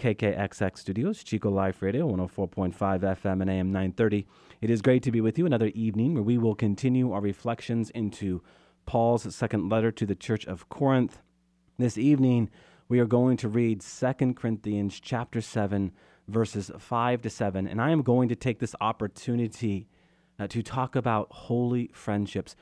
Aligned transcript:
KKXX 0.00 0.78
Studios, 0.78 1.22
Chico 1.22 1.50
Life 1.50 1.82
Radio, 1.82 2.08
104.5 2.08 2.74
FM 2.74 3.42
and 3.42 3.50
AM 3.50 3.70
930. 3.70 4.26
It 4.62 4.70
is 4.70 4.80
great 4.80 5.02
to 5.02 5.10
be 5.10 5.20
with 5.20 5.38
you 5.38 5.44
another 5.44 5.70
evening 5.74 6.14
where 6.14 6.22
we 6.22 6.38
will 6.38 6.54
continue 6.54 7.12
our 7.12 7.20
reflections 7.20 7.90
into 7.90 8.42
Paul's 8.86 9.34
second 9.34 9.68
letter 9.68 9.92
to 9.92 10.06
the 10.06 10.14
Church 10.14 10.46
of 10.46 10.70
Corinth. 10.70 11.20
This 11.78 11.98
evening, 11.98 12.48
we 12.88 12.98
are 12.98 13.04
going 13.04 13.36
to 13.36 13.48
read 13.50 13.82
2 13.82 14.32
Corinthians 14.32 14.98
chapter 15.00 15.42
7, 15.42 15.92
verses 16.28 16.70
5 16.78 17.20
to 17.20 17.28
7, 17.28 17.68
and 17.68 17.78
I 17.78 17.90
am 17.90 18.00
going 18.00 18.30
to 18.30 18.36
take 18.36 18.58
this 18.58 18.74
opportunity 18.80 19.86
uh, 20.38 20.46
to 20.46 20.62
talk 20.62 20.96
about 20.96 21.30
holy 21.30 21.90
friendships 21.92 22.56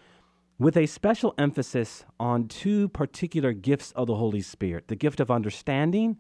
with 0.58 0.77
a 0.77 0.86
special 0.86 1.34
emphasis 1.38 2.05
on 2.18 2.48
two 2.48 2.88
particular 2.88 3.52
gifts 3.52 3.92
of 3.92 4.08
the 4.08 4.16
Holy 4.16 4.41
Spirit 4.41 4.88
the 4.88 4.96
gift 4.96 5.20
of 5.20 5.30
understanding 5.30 6.18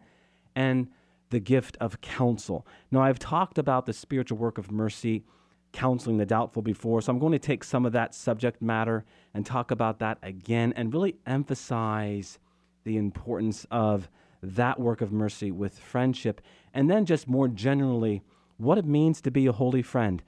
and 0.54 0.86
the 1.30 1.40
gift 1.40 1.76
of 1.80 2.00
counsel. 2.00 2.66
Now, 2.90 3.00
I've 3.00 3.18
talked 3.18 3.58
about 3.58 3.86
the 3.86 3.92
spiritual 3.92 4.38
work 4.38 4.58
of 4.58 4.70
mercy, 4.70 5.24
counseling 5.72 6.16
the 6.16 6.26
doubtful 6.26 6.62
before, 6.62 7.02
so 7.02 7.12
I'm 7.12 7.18
going 7.18 7.32
to 7.32 7.38
take 7.38 7.62
some 7.64 7.84
of 7.84 7.92
that 7.92 8.14
subject 8.14 8.62
matter 8.62 9.04
and 9.34 9.44
talk 9.44 9.70
about 9.70 9.98
that 9.98 10.18
again 10.22 10.72
and 10.76 10.92
really 10.92 11.16
emphasize 11.26 12.38
the 12.84 12.96
importance 12.96 13.66
of 13.70 14.08
that 14.42 14.80
work 14.80 15.00
of 15.00 15.12
mercy 15.12 15.50
with 15.50 15.78
friendship, 15.78 16.40
and 16.72 16.90
then 16.90 17.04
just 17.04 17.28
more 17.28 17.48
generally, 17.48 18.22
what 18.56 18.78
it 18.78 18.84
means 18.84 19.20
to 19.20 19.30
be 19.30 19.46
a 19.46 19.52
holy 19.52 19.82
friend. 19.82 20.22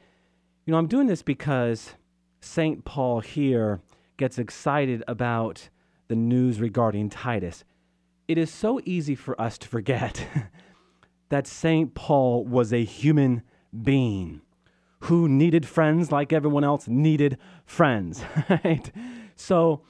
You 0.67 0.73
know, 0.73 0.79
I'm 0.79 0.87
doing 0.87 1.07
this 1.07 1.23
because 1.23 1.95
St. 2.41 2.85
Paul 2.85 3.21
here 3.21 3.81
gets 4.17 4.39
excited 4.39 5.03
about 5.09 5.69
the 6.09 6.17
news 6.17 6.61
regarding 6.61 7.09
Titus. 7.09 7.65
It 8.29 8.39
is 8.39 8.51
so 8.51 8.81
easy 8.85 9.15
for 9.15 9.41
us 9.41 9.59
to 9.59 9.69
forget 9.69 10.27
that 11.31 11.47
St. 11.47 11.95
Paul 11.95 12.45
was 12.45 12.73
a 12.73 12.85
human 12.85 13.43
being 13.83 14.43
who 15.05 15.29
needed 15.29 15.67
friends 15.67 16.13
like 16.13 16.33
everyone 16.33 16.65
else 16.65 16.87
needed 16.87 17.39
friends, 17.65 18.23
right? 18.51 18.93
So, 19.35 19.83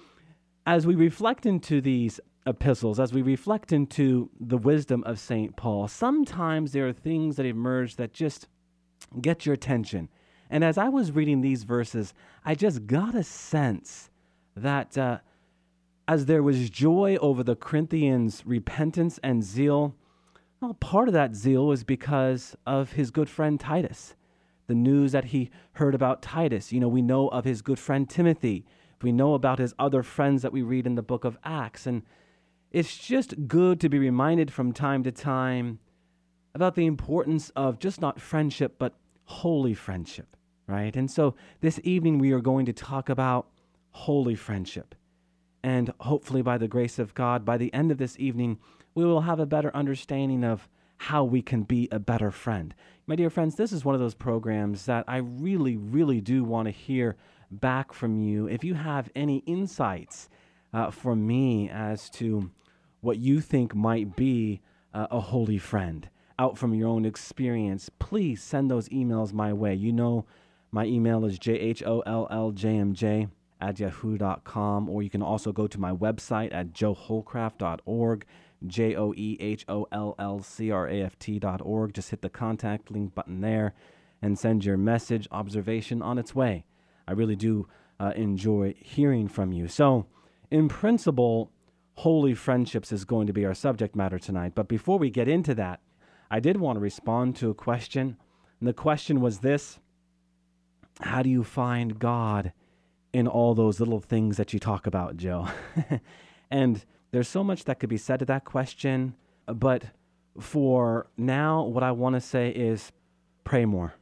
as 0.67 0.87
we 0.87 0.95
reflect 0.95 1.47
into 1.47 1.81
these 1.81 2.21
epistles, 2.47 3.01
as 3.01 3.13
we 3.13 3.23
reflect 3.23 3.73
into 3.73 4.31
the 4.39 4.59
wisdom 4.59 5.03
of 5.05 5.19
St. 5.19 5.57
Paul, 5.57 5.89
sometimes 5.89 6.73
there 6.73 6.87
are 6.87 6.93
things 6.93 7.37
that 7.37 7.47
emerge 7.47 7.97
that 7.97 8.13
just 8.13 8.47
get 9.21 9.45
your 9.45 9.55
attention. 9.55 10.09
And 10.49 10.63
as 10.63 10.79
I 10.79 10.89
was 10.89 11.13
reading 11.13 11.41
these 11.41 11.65
verses, 11.65 12.15
I 12.45 12.55
just 12.55 12.87
got 12.87 13.15
a 13.15 13.25
sense 13.25 14.11
that 14.57 14.97
uh, 14.97 15.19
as 16.07 16.27
there 16.27 16.43
was 16.43 16.71
joy 16.71 17.17
over 17.21 17.43
the 17.43 17.57
Corinthians' 17.57 18.43
repentance 18.45 19.19
and 19.23 19.43
zeal, 19.43 19.97
well, 20.61 20.75
part 20.75 21.09
of 21.09 21.15
that 21.15 21.35
zeal 21.35 21.67
was 21.67 21.85
because 21.85 22.55
of 22.67 22.93
his 22.93 23.11
good 23.11 23.31
friend 23.31 23.59
Titus. 23.59 24.15
The 24.67 24.75
news 24.75 25.13
that 25.13 25.27
he 25.27 25.51
heard 25.73 25.95
about 25.95 26.23
Titus. 26.23 26.73
You 26.73 26.81
know, 26.81 26.89
we 26.89 27.03
know 27.03 27.29
of 27.29 27.45
his 27.45 27.63
good 27.63 27.79
friend 27.79 28.09
Timothy. 28.09 28.67
We 29.03 29.11
know 29.11 29.35
about 29.35 29.59
his 29.59 29.75
other 29.79 30.03
friends 30.03 30.43
that 30.43 30.53
we 30.53 30.63
read 30.63 30.87
in 30.87 30.95
the 30.95 31.03
book 31.03 31.25
of 31.25 31.39
Acts. 31.43 31.87
And 31.87 32.03
it's 32.71 32.97
just 32.97 33.49
good 33.49 33.81
to 33.81 33.89
be 33.89 33.99
reminded 33.99 34.53
from 34.53 34.73
time 34.73 35.03
to 35.05 35.11
time 35.11 35.79
about 36.55 36.75
the 36.75 36.87
importance 36.87 37.51
of 37.57 37.79
just 37.79 38.01
not 38.01 38.21
friendship, 38.21 38.77
but 38.79 38.95
holy 39.25 39.75
friendship, 39.75 40.37
right? 40.67 40.95
And 40.95 41.11
so 41.11 41.35
this 41.61 41.81
evening 41.83 42.19
we 42.19 42.33
are 42.33 42.41
going 42.41 42.67
to 42.67 42.73
talk 42.73 43.09
about 43.09 43.49
holy 43.93 44.35
friendship. 44.35 44.95
And 45.63 45.93
hopefully, 46.01 46.43
by 46.43 46.59
the 46.59 46.69
grace 46.69 46.99
of 46.99 47.15
God, 47.15 47.45
by 47.45 47.59
the 47.59 47.73
end 47.75 47.91
of 47.91 47.99
this 47.99 48.19
evening, 48.19 48.59
we 48.95 49.05
will 49.05 49.23
have 49.23 49.41
a 49.41 49.47
better 49.47 49.75
understanding 49.75 50.45
of 50.45 50.69
how 50.97 51.25
we 51.25 51.41
can 51.41 51.63
be 51.63 51.89
a 51.91 51.99
better 51.99 52.31
friend. 52.31 52.75
My 53.07 53.17
dear 53.17 53.31
friends, 53.31 53.55
this 53.55 53.73
is 53.73 53.85
one 53.85 53.95
of 53.95 54.01
those 54.01 54.15
programs 54.15 54.87
that 54.87 55.05
I 55.09 55.17
really, 55.17 55.77
really 55.77 56.21
do 56.21 56.45
want 56.45 56.67
to 56.67 56.73
hear 56.73 57.17
back 57.51 57.93
from 57.93 58.19
you. 58.19 58.47
If 58.47 58.63
you 58.65 58.75
have 58.75 59.11
any 59.15 59.39
insights 59.39 60.29
uh, 60.73 60.91
for 60.91 61.17
me 61.17 61.69
as 61.71 62.11
to 62.11 62.51
what 63.01 63.19
you 63.19 63.41
think 63.41 63.75
might 63.75 64.15
be 64.15 64.61
uh, 64.93 65.07
a 65.11 65.21
holy 65.21 65.59
friend 65.59 66.09
out 66.39 66.59
from 66.59 66.75
your 66.75 66.89
own 66.89 67.05
experience, 67.05 67.91
please 67.99 68.43
send 68.43 68.71
those 68.71 68.89
emails 68.91 69.33
my 69.33 69.53
way. 69.53 69.75
You 69.75 69.93
know, 69.93 70.27
my 70.71 70.85
email 70.85 71.25
is 71.25 71.39
jholljmj 71.39 73.29
at 73.61 73.79
yahoo.com, 73.79 74.89
or 74.89 75.03
you 75.03 75.11
can 75.11 75.23
also 75.23 75.53
go 75.53 75.67
to 75.67 75.81
my 75.81 75.93
website 75.93 76.53
at 76.55 76.73
joehollcraft.org. 76.73 78.25
J 78.67 78.95
O 78.95 79.13
E 79.17 79.37
H 79.41 79.65
O 79.69 79.87
L 79.93 80.15
L 80.19 80.43
C 80.43 80.71
R 80.71 80.89
A 80.89 81.03
F 81.03 81.19
T 81.19 81.39
dot 81.39 81.61
org. 81.63 81.95
Just 81.95 82.11
hit 82.11 82.23
the 82.23 82.29
contact 82.29 82.91
link 82.91 83.15
button 83.15 83.41
there 83.41 83.75
and 84.23 84.39
send 84.39 84.65
your 84.65 84.77
message, 84.77 85.27
observation 85.31 86.03
on 86.03 86.19
its 86.19 86.35
way. 86.35 86.65
I 87.09 87.13
really 87.13 87.37
do 87.37 87.67
uh, 87.99 88.13
enjoy 88.17 88.75
hearing 88.79 89.29
from 89.29 89.53
you. 89.53 89.69
So, 89.69 90.07
in 90.51 90.69
principle, 90.69 91.51
holy 91.95 92.35
friendships 92.35 92.93
is 92.93 93.05
going 93.05 93.27
to 93.27 93.33
be 93.33 93.45
our 93.45 93.55
subject 93.55 93.95
matter 93.95 94.19
tonight. 94.19 94.53
But 94.55 94.69
before 94.69 94.99
we 94.99 95.11
get 95.11 95.29
into 95.29 95.55
that, 95.57 95.81
I 96.31 96.41
did 96.41 96.59
want 96.59 96.77
to 96.77 96.81
respond 96.81 97.37
to 97.37 97.51
a 97.51 97.55
question. 97.55 98.17
And 98.59 98.69
the 98.69 98.73
question 98.73 99.21
was 99.21 99.41
this 99.41 99.79
How 101.01 101.23
do 101.23 101.31
you 101.31 101.45
find 101.45 101.99
God 101.99 102.53
in 103.13 103.27
all 103.27 103.55
those 103.55 103.81
little 103.81 104.01
things 104.01 104.37
that 104.37 104.53
you 104.53 104.59
talk 104.59 104.87
about, 104.87 105.17
Joe? 105.17 105.49
and 106.51 106.85
there's 107.13 107.29
so 107.29 107.43
much 107.43 107.65
that 107.65 107.81
could 107.81 107.89
be 107.89 107.97
said 107.97 108.19
to 108.21 108.25
that 108.27 108.45
question, 108.45 109.15
but 109.47 109.85
for 110.39 111.09
now, 111.17 111.65
what 111.65 111.83
I 111.83 111.93
want 111.93 112.15
to 112.15 112.21
say 112.21 112.51
is 112.51 112.93
pray 113.45 113.65
more. 113.65 113.95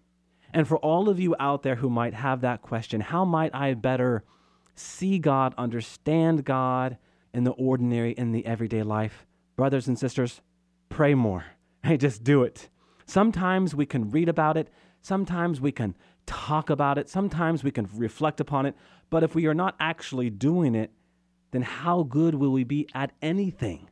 And 0.53 0.67
for 0.67 0.79
all 0.79 1.09
of 1.09 1.21
you 1.21 1.35
out 1.39 1.63
there 1.63 1.77
who 1.77 1.91
might 1.91 2.15
have 2.15 2.41
that 2.41 2.63
question, 2.63 3.01
how 3.01 3.25
might 3.25 3.55
I 3.55 3.75
better 3.75 4.25
see 4.75 5.19
God, 5.19 5.55
understand 5.59 6.45
God 6.45 6.99
in 7.35 7.45
the 7.45 7.53
ordinary, 7.53 8.13
in 8.13 8.33
the 8.33 8.47
everyday 8.47 8.83
life? 8.83 9.27
Brothers 9.57 9.89
and 9.89 9.99
sisters, 9.99 10.41
pray 10.89 11.15
more. 11.15 11.45
Hey, 11.85 11.97
just 11.97 12.25
do 12.25 12.43
it. 12.43 12.69
Sometimes 13.07 13.73
we 13.73 13.87
can 13.87 14.11
read 14.11 14.29
about 14.29 14.57
it, 14.57 14.69
sometimes 15.01 15.61
we 15.61 15.71
can 15.71 15.95
talk 16.27 16.71
about 16.71 16.99
it, 16.99 17.09
sometimes 17.09 17.63
we 17.63 17.71
can 17.71 17.89
reflect 17.95 18.41
upon 18.41 18.67
it, 18.67 18.75
but 19.11 19.23
if 19.23 19.37
we 19.37 19.47
are 19.47 19.55
not 19.55 19.77
actually 19.79 20.29
doing 20.29 20.75
it, 20.75 20.91
then 21.51 21.63
how 21.63 22.03
good 22.03 22.35
will 22.35 22.53
we 22.53 22.65
be 22.65 22.89
at 22.95 23.13
anything? 23.23 23.89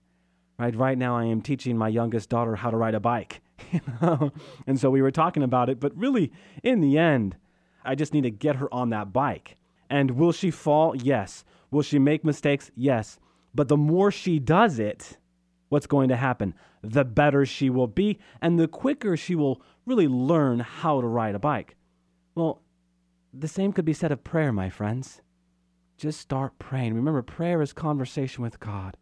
Right, 0.58 0.74
right 0.74 0.96
now 0.96 1.16
I 1.16 1.24
am 1.24 1.42
teaching 1.42 1.76
my 1.76 1.88
youngest 1.88 2.30
daughter 2.30 2.56
how 2.56 2.70
to 2.70 2.76
ride 2.76 2.94
a 2.94 3.00
bike. 3.00 3.42
You 3.72 3.80
know? 4.00 4.32
And 4.66 4.78
so 4.78 4.90
we 4.90 5.02
were 5.02 5.10
talking 5.10 5.42
about 5.42 5.68
it, 5.68 5.80
but 5.80 5.96
really 5.96 6.30
in 6.62 6.80
the 6.80 6.98
end, 6.98 7.36
I 7.84 7.94
just 7.94 8.14
need 8.14 8.22
to 8.22 8.30
get 8.30 8.56
her 8.56 8.72
on 8.72 8.90
that 8.90 9.12
bike. 9.12 9.56
And 9.90 10.12
will 10.12 10.30
she 10.30 10.50
fall? 10.50 10.94
Yes. 10.94 11.44
Will 11.70 11.82
she 11.82 11.98
make 11.98 12.24
mistakes? 12.24 12.70
Yes. 12.76 13.18
But 13.54 13.68
the 13.68 13.76
more 13.76 14.12
she 14.12 14.38
does 14.38 14.78
it, 14.78 15.18
what's 15.68 15.86
going 15.86 16.08
to 16.10 16.16
happen? 16.16 16.54
The 16.82 17.04
better 17.04 17.44
she 17.44 17.70
will 17.70 17.88
be, 17.88 18.18
and 18.40 18.58
the 18.58 18.68
quicker 18.68 19.16
she 19.16 19.34
will 19.34 19.60
really 19.84 20.06
learn 20.06 20.60
how 20.60 21.00
to 21.00 21.06
ride 21.06 21.34
a 21.34 21.40
bike. 21.40 21.74
Well, 22.34 22.62
the 23.32 23.48
same 23.48 23.72
could 23.72 23.84
be 23.84 23.94
said 23.94 24.12
of 24.12 24.22
prayer, 24.22 24.52
my 24.52 24.70
friends 24.70 25.22
just 25.96 26.20
start 26.20 26.58
praying. 26.58 26.94
Remember, 26.94 27.22
prayer 27.22 27.62
is 27.62 27.72
conversation 27.72 28.42
with 28.42 28.60
God. 28.60 28.96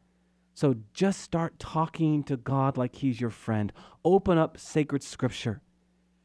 So 0.54 0.76
just 0.92 1.20
start 1.20 1.58
talking 1.58 2.22
to 2.24 2.36
God 2.36 2.76
like 2.76 2.96
He's 2.96 3.20
your 3.20 3.30
friend. 3.30 3.72
Open 4.04 4.38
up 4.38 4.58
sacred 4.58 5.02
scripture. 5.02 5.60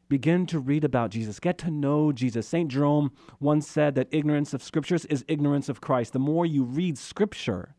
Begin 0.07 0.45
to 0.47 0.59
read 0.59 0.83
about 0.83 1.11
Jesus. 1.11 1.39
Get 1.39 1.57
to 1.59 1.71
know 1.71 2.11
Jesus. 2.11 2.47
St. 2.47 2.69
Jerome 2.69 3.11
once 3.39 3.67
said 3.67 3.95
that 3.95 4.07
ignorance 4.11 4.53
of 4.53 4.63
scriptures 4.63 5.05
is 5.05 5.25
ignorance 5.27 5.69
of 5.69 5.81
Christ. 5.81 6.13
The 6.13 6.19
more 6.19 6.45
you 6.45 6.63
read 6.63 6.97
scripture, 6.97 7.75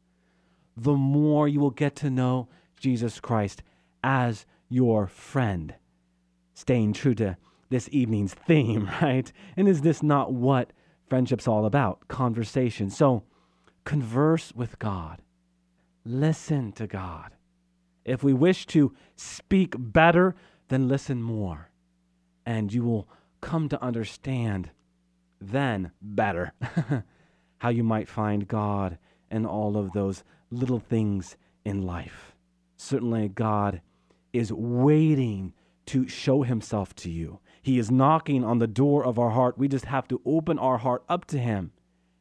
the 0.77 0.95
more 0.95 1.49
you 1.49 1.61
will 1.61 1.71
get 1.71 1.97
to 1.97 2.11
know 2.11 2.49
Jesus 2.79 3.21
Christ 3.21 3.63
as 4.03 4.47
your 4.69 5.07
friend. 5.07 5.75
Staying 6.55 6.93
true 6.93 7.15
to 7.17 7.37
this 7.69 7.89
evening's 7.93 8.35
theme, 8.35 8.91
right? 9.03 9.33
And 9.57 9.69
is 9.69 9.83
this 9.83 10.03
not 10.03 10.33
what 10.33 10.73
friendship's 11.11 11.49
all 11.49 11.67
about 11.67 12.07
conversation. 12.09 12.89
So 12.89 13.25
converse 13.85 14.53
with 14.55 14.79
God, 14.79 15.21
listen 16.05 16.73
to 16.73 16.87
God. 16.87 17.33
If 18.05 18.23
we 18.23 18.33
wish 18.33 18.65
to 18.67 18.95
speak 19.17 19.75
better, 19.77 20.35
then 20.69 20.89
listen 20.89 21.21
more. 21.23 21.71
And 22.47 22.73
you 22.73 22.85
will 22.85 23.09
come 23.41 23.69
to 23.69 23.83
understand 23.83 24.71
then 25.41 25.91
better 26.01 26.53
how 27.59 27.69
you 27.69 27.85
might 27.85 28.09
find 28.09 28.49
God 28.49 28.99
in 29.31 29.45
all 29.45 29.77
of 29.77 29.93
those 29.93 30.23
little 30.51 30.79
things 30.79 31.37
in 31.65 31.83
life. 31.83 32.35
Certainly, 32.77 33.29
God 33.31 33.83
is 34.33 34.53
waiting 34.53 35.53
to 35.87 36.09
show 36.09 36.43
himself 36.43 36.95
to 36.95 37.11
you. 37.11 37.41
He 37.63 37.79
is 37.79 37.91
knocking 37.91 38.45
on 38.45 38.59
the 38.59 38.67
door 38.67 39.05
of 39.05 39.19
our 39.19 39.31
heart. 39.31 39.59
We 39.59 39.69
just 39.69 39.85
have 39.87 40.09
to 40.09 40.21
open 40.25 40.59
our 40.59 40.79
heart 40.79 41.05
up 41.09 41.27
to 41.27 41.39
him 41.39 41.73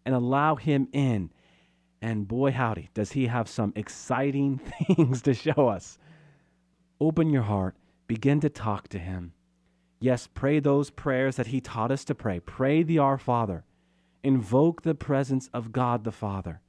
and 0.05 0.13
allow 0.13 0.55
him 0.55 0.87
in. 0.91 1.31
And 2.01 2.27
boy, 2.27 2.51
howdy, 2.51 2.89
does 2.93 3.13
he 3.13 3.27
have 3.27 3.47
some 3.47 3.73
exciting 3.75 4.57
things 4.87 5.21
to 5.23 5.33
show 5.33 5.67
us. 5.67 5.97
Open 6.99 7.29
your 7.29 7.43
heart, 7.43 7.75
begin 8.07 8.39
to 8.41 8.49
talk 8.49 8.89
to 8.89 8.99
him. 8.99 9.33
Yes, 10.01 10.27
pray 10.33 10.59
those 10.59 10.89
prayers 10.89 11.35
that 11.35 11.47
he 11.47 11.59
taught 11.59 11.91
us 11.91 12.05
to 12.05 12.15
pray. 12.15 12.39
Pray 12.39 12.83
the 12.83 12.99
Our 12.99 13.17
Father. 13.17 13.65
Invoke 14.23 14.81
the 14.81 14.95
presence 14.95 15.49
of 15.53 15.71
God 15.71 16.03
the 16.03 16.11
Father. 16.11 16.61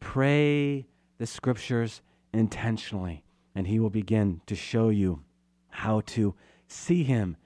Pray 0.00 0.86
the 1.18 1.26
scriptures 1.26 2.02
intentionally, 2.32 3.24
and 3.54 3.66
he 3.66 3.78
will 3.80 3.90
begin 3.90 4.40
to 4.46 4.54
show 4.54 4.88
you 4.88 5.22
how 5.70 6.00
to 6.00 6.34
see 6.66 7.02
him 7.02 7.36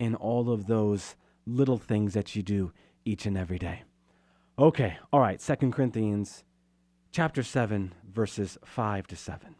in 0.00 0.16
all 0.16 0.50
of 0.50 0.66
those 0.66 1.14
little 1.46 1.78
things 1.78 2.14
that 2.14 2.34
you 2.34 2.42
do 2.42 2.72
each 3.04 3.26
and 3.26 3.38
every 3.38 3.58
day. 3.58 3.84
Okay, 4.58 4.96
all 5.12 5.20
right, 5.20 5.40
Second 5.40 5.72
Corinthians 5.72 6.42
chapter 7.12 7.42
7 7.42 7.92
verses 8.04 8.58
5 8.64 9.06
to 9.08 9.16
7. 9.16 9.54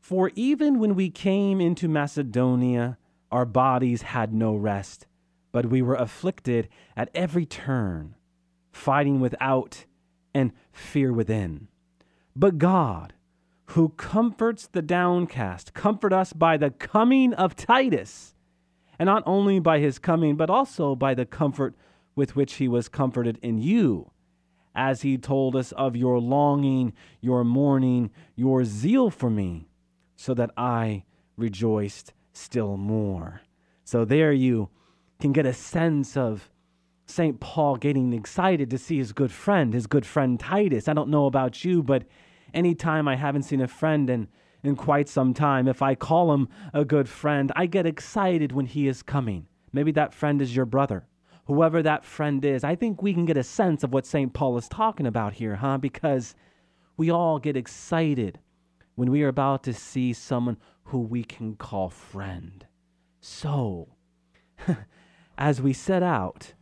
For 0.00 0.30
even 0.34 0.78
when 0.78 0.94
we 0.94 1.10
came 1.10 1.60
into 1.60 1.88
Macedonia, 1.88 2.98
our 3.30 3.44
bodies 3.44 4.02
had 4.02 4.32
no 4.32 4.54
rest, 4.54 5.06
but 5.52 5.66
we 5.66 5.82
were 5.82 5.94
afflicted 5.94 6.68
at 6.96 7.10
every 7.14 7.46
turn, 7.46 8.14
fighting 8.72 9.20
without 9.20 9.84
and 10.34 10.52
fear 10.72 11.12
within. 11.12 11.68
But 12.34 12.58
God, 12.58 13.12
who 13.66 13.90
comforts 13.90 14.66
the 14.66 14.82
downcast, 14.82 15.74
comfort 15.74 16.12
us 16.12 16.32
by 16.32 16.56
the 16.56 16.70
coming 16.70 17.32
of 17.34 17.54
Titus, 17.54 18.34
and 19.00 19.06
not 19.06 19.22
only 19.24 19.58
by 19.58 19.78
his 19.78 19.98
coming, 19.98 20.36
but 20.36 20.50
also 20.50 20.94
by 20.94 21.14
the 21.14 21.24
comfort 21.24 21.74
with 22.14 22.36
which 22.36 22.56
he 22.56 22.68
was 22.68 22.86
comforted 22.86 23.38
in 23.40 23.56
you, 23.56 24.10
as 24.74 25.00
he 25.00 25.16
told 25.16 25.56
us 25.56 25.72
of 25.72 25.96
your 25.96 26.20
longing, 26.20 26.92
your 27.22 27.42
mourning, 27.42 28.10
your 28.36 28.62
zeal 28.62 29.08
for 29.08 29.30
me, 29.30 29.66
so 30.16 30.34
that 30.34 30.50
I 30.54 31.04
rejoiced 31.38 32.12
still 32.34 32.76
more. 32.76 33.40
So 33.84 34.04
there 34.04 34.32
you 34.32 34.68
can 35.18 35.32
get 35.32 35.46
a 35.46 35.54
sense 35.54 36.14
of 36.14 36.50
St. 37.06 37.40
Paul 37.40 37.76
getting 37.76 38.12
excited 38.12 38.68
to 38.68 38.76
see 38.76 38.98
his 38.98 39.14
good 39.14 39.32
friend, 39.32 39.72
his 39.72 39.86
good 39.86 40.04
friend 40.04 40.38
Titus. 40.38 40.88
I 40.88 40.92
don't 40.92 41.08
know 41.08 41.24
about 41.24 41.64
you, 41.64 41.82
but 41.82 42.04
anytime 42.52 43.08
I 43.08 43.16
haven't 43.16 43.44
seen 43.44 43.62
a 43.62 43.66
friend 43.66 44.10
in, 44.10 44.28
in 44.62 44.76
quite 44.76 45.08
some 45.08 45.34
time, 45.34 45.66
if 45.68 45.82
I 45.82 45.94
call 45.94 46.32
him 46.32 46.48
a 46.72 46.84
good 46.84 47.08
friend, 47.08 47.50
I 47.56 47.66
get 47.66 47.86
excited 47.86 48.52
when 48.52 48.66
he 48.66 48.88
is 48.88 49.02
coming. 49.02 49.46
Maybe 49.72 49.92
that 49.92 50.14
friend 50.14 50.42
is 50.42 50.54
your 50.54 50.66
brother. 50.66 51.06
Whoever 51.46 51.82
that 51.82 52.04
friend 52.04 52.44
is, 52.44 52.62
I 52.62 52.76
think 52.76 53.02
we 53.02 53.14
can 53.14 53.24
get 53.24 53.36
a 53.36 53.42
sense 53.42 53.82
of 53.82 53.92
what 53.92 54.06
St. 54.06 54.32
Paul 54.32 54.56
is 54.58 54.68
talking 54.68 55.06
about 55.06 55.34
here, 55.34 55.56
huh? 55.56 55.78
Because 55.78 56.34
we 56.96 57.10
all 57.10 57.38
get 57.38 57.56
excited 57.56 58.38
when 58.94 59.10
we 59.10 59.22
are 59.22 59.28
about 59.28 59.62
to 59.64 59.72
see 59.72 60.12
someone 60.12 60.58
who 60.84 60.98
we 61.00 61.24
can 61.24 61.56
call 61.56 61.88
friend. 61.88 62.66
So, 63.20 63.88
as 65.38 65.62
we 65.62 65.72
set 65.72 66.02
out 66.02 66.52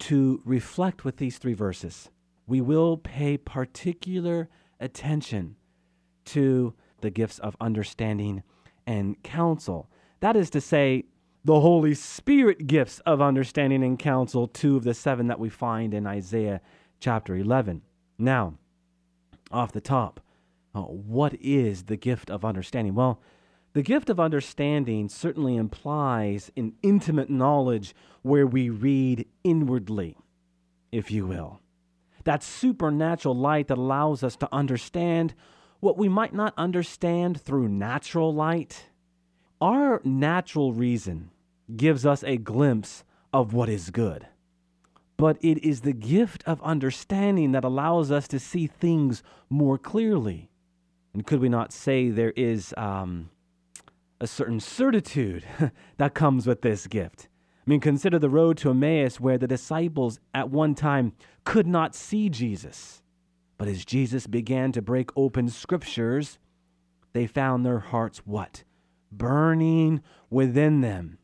to 0.00 0.40
reflect 0.44 1.04
with 1.04 1.16
these 1.16 1.38
three 1.38 1.54
verses, 1.54 2.10
we 2.46 2.60
will 2.60 2.96
pay 2.96 3.36
particular 3.36 4.48
attention 4.78 5.56
to 6.26 6.74
the 7.02 7.10
gifts 7.10 7.38
of 7.38 7.56
understanding 7.60 8.42
and 8.86 9.22
counsel. 9.22 9.88
That 10.20 10.36
is 10.36 10.50
to 10.50 10.60
say, 10.60 11.04
the 11.44 11.60
Holy 11.60 11.94
Spirit 11.94 12.66
gifts 12.66 13.00
of 13.00 13.22
understanding 13.22 13.82
and 13.82 13.98
counsel, 13.98 14.46
two 14.46 14.76
of 14.76 14.84
the 14.84 14.92
seven 14.92 15.28
that 15.28 15.40
we 15.40 15.48
find 15.48 15.94
in 15.94 16.06
Isaiah 16.06 16.60
chapter 16.98 17.34
11. 17.34 17.82
Now, 18.18 18.54
off 19.50 19.72
the 19.72 19.80
top, 19.80 20.20
uh, 20.74 20.82
what 20.82 21.34
is 21.40 21.84
the 21.84 21.96
gift 21.96 22.30
of 22.30 22.44
understanding? 22.44 22.94
Well, 22.94 23.20
the 23.72 23.82
gift 23.82 24.10
of 24.10 24.20
understanding 24.20 25.08
certainly 25.08 25.56
implies 25.56 26.50
an 26.56 26.74
intimate 26.82 27.30
knowledge 27.30 27.94
where 28.22 28.46
we 28.46 28.68
read 28.68 29.26
inwardly, 29.44 30.16
if 30.92 31.10
you 31.10 31.26
will. 31.26 31.60
That 32.24 32.42
supernatural 32.42 33.34
light 33.34 33.68
that 33.68 33.78
allows 33.78 34.22
us 34.22 34.36
to 34.36 34.48
understand 34.52 35.34
what 35.80 35.98
we 35.98 36.08
might 36.08 36.32
not 36.32 36.54
understand 36.56 37.40
through 37.40 37.68
natural 37.68 38.32
light. 38.32 38.86
Our 39.60 40.00
natural 40.04 40.72
reason 40.72 41.30
gives 41.76 42.06
us 42.06 42.22
a 42.24 42.36
glimpse 42.36 43.04
of 43.32 43.52
what 43.52 43.68
is 43.68 43.90
good. 43.90 44.26
But 45.16 45.36
it 45.42 45.62
is 45.64 45.80
the 45.80 45.92
gift 45.92 46.42
of 46.46 46.62
understanding 46.62 47.52
that 47.52 47.64
allows 47.64 48.10
us 48.10 48.26
to 48.28 48.38
see 48.38 48.66
things 48.66 49.22
more 49.50 49.76
clearly. 49.76 50.50
And 51.12 51.26
could 51.26 51.40
we 51.40 51.48
not 51.48 51.72
say 51.72 52.08
there 52.08 52.32
is 52.36 52.72
um, 52.76 53.30
a 54.20 54.26
certain 54.26 54.60
certitude 54.60 55.44
that 55.96 56.14
comes 56.14 56.46
with 56.46 56.62
this 56.62 56.86
gift. 56.86 57.28
I 57.66 57.70
mean, 57.70 57.80
consider 57.80 58.18
the 58.18 58.30
road 58.30 58.56
to 58.58 58.70
Emmaus 58.70 59.20
where 59.20 59.38
the 59.38 59.46
disciples 59.46 60.20
at 60.34 60.50
one 60.50 60.74
time 60.74 61.12
could 61.44 61.66
not 61.66 61.94
see 61.94 62.28
Jesus. 62.28 63.02
But 63.60 63.68
as 63.68 63.84
Jesus 63.84 64.26
began 64.26 64.72
to 64.72 64.80
break 64.80 65.10
open 65.14 65.50
scriptures, 65.50 66.38
they 67.12 67.26
found 67.26 67.66
their 67.66 67.80
hearts 67.80 68.22
what? 68.24 68.64
Burning 69.12 70.00
within 70.30 70.80
them. 70.80 71.18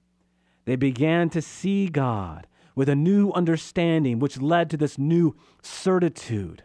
They 0.67 0.77
began 0.77 1.31
to 1.31 1.41
see 1.41 1.89
God 1.89 2.47
with 2.75 2.91
a 2.91 2.95
new 2.95 3.33
understanding, 3.33 4.19
which 4.19 4.39
led 4.39 4.69
to 4.69 4.77
this 4.77 4.99
new 4.99 5.35
certitude. 5.63 6.63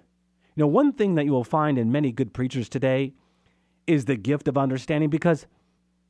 You 0.57 0.63
know, 0.63 0.67
one 0.67 0.91
thing 0.91 1.15
that 1.15 1.23
you 1.23 1.31
will 1.31 1.45
find 1.45 1.77
in 1.77 1.89
many 1.89 2.11
good 2.11 2.33
preachers 2.33 2.67
today 2.67 3.13
is 3.87 4.03
the 4.03 4.17
gift 4.17 4.49
of 4.49 4.57
understanding 4.57 5.09
because 5.09 5.47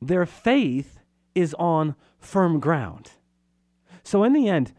their 0.00 0.26
faith 0.26 0.98
is 1.36 1.54
on 1.56 1.94
firm 2.18 2.58
ground. 2.58 3.12
So, 4.02 4.24
in 4.24 4.32
the 4.32 4.48
end, 4.48 4.72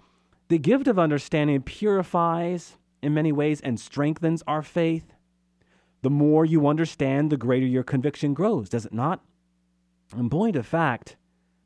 the 0.49 0.59
gift 0.59 0.89
of 0.89 0.99
understanding 0.99 1.61
purifies 1.61 2.75
in 3.03 3.13
many 3.13 3.31
ways 3.31 3.61
and 3.61 3.79
strengthens 3.79 4.43
our 4.47 4.61
faith. 4.61 5.13
The 6.01 6.09
more 6.09 6.45
you 6.45 6.67
understand, 6.67 7.31
the 7.31 7.37
greater 7.37 7.65
your 7.65 7.83
conviction 7.83 8.33
grows, 8.33 8.69
does 8.69 8.85
it 8.85 8.93
not? 8.93 9.23
In 10.17 10.29
point 10.29 10.55
of 10.55 10.65
fact, 10.65 11.15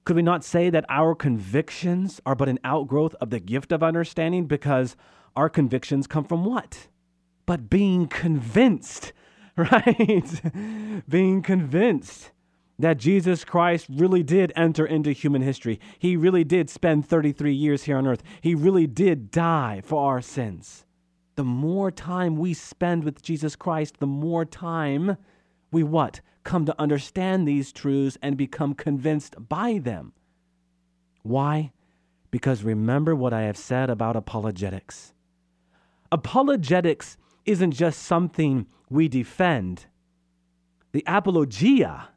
could 0.05 0.15
we 0.15 0.21
not 0.21 0.43
say 0.43 0.69
that 0.69 0.85
our 0.87 1.15
convictions 1.15 2.21
are 2.25 2.35
but 2.35 2.47
an 2.47 2.59
outgrowth 2.63 3.13
of 3.15 3.29
the 3.29 3.39
gift 3.39 3.71
of 3.71 3.83
understanding 3.83 4.45
because 4.45 4.95
our 5.35 5.49
convictions 5.49 6.07
come 6.07 6.23
from 6.23 6.45
what? 6.45 6.87
But 7.45 7.69
being 7.69 8.07
convinced, 8.07 9.11
right? 9.57 10.41
being 11.09 11.41
convinced 11.41 12.31
that 12.79 12.97
Jesus 12.97 13.43
Christ 13.43 13.87
really 13.89 14.23
did 14.23 14.53
enter 14.55 14.85
into 14.85 15.11
human 15.11 15.41
history. 15.41 15.79
He 15.99 16.15
really 16.15 16.43
did 16.43 16.69
spend 16.69 17.07
33 17.07 17.53
years 17.53 17.83
here 17.83 17.97
on 17.97 18.07
earth. 18.07 18.23
He 18.41 18.55
really 18.55 18.87
did 18.87 19.31
die 19.31 19.81
for 19.83 20.05
our 20.09 20.21
sins. 20.21 20.85
The 21.37 21.43
more 21.43 21.91
time 21.91 22.35
we 22.35 22.55
spend 22.55 23.03
with 23.03 23.21
Jesus 23.21 23.55
Christ, 23.55 23.99
the 23.99 24.07
more 24.07 24.43
time 24.43 25.17
we 25.71 25.83
what? 25.83 26.19
Come 26.43 26.65
to 26.65 26.81
understand 26.81 27.47
these 27.47 27.71
truths 27.71 28.17
and 28.23 28.35
become 28.35 28.73
convinced 28.73 29.35
by 29.47 29.77
them. 29.77 30.13
Why? 31.21 31.73
Because 32.31 32.63
remember 32.63 33.15
what 33.15 33.33
I 33.33 33.43
have 33.43 33.55
said 33.55 33.91
about 33.91 34.15
apologetics. 34.15 35.13
Apologetics 36.11 37.17
isn't 37.45 37.71
just 37.71 38.01
something 38.01 38.65
we 38.89 39.07
defend. 39.07 39.85
The 40.91 41.03
apologia 41.05 42.09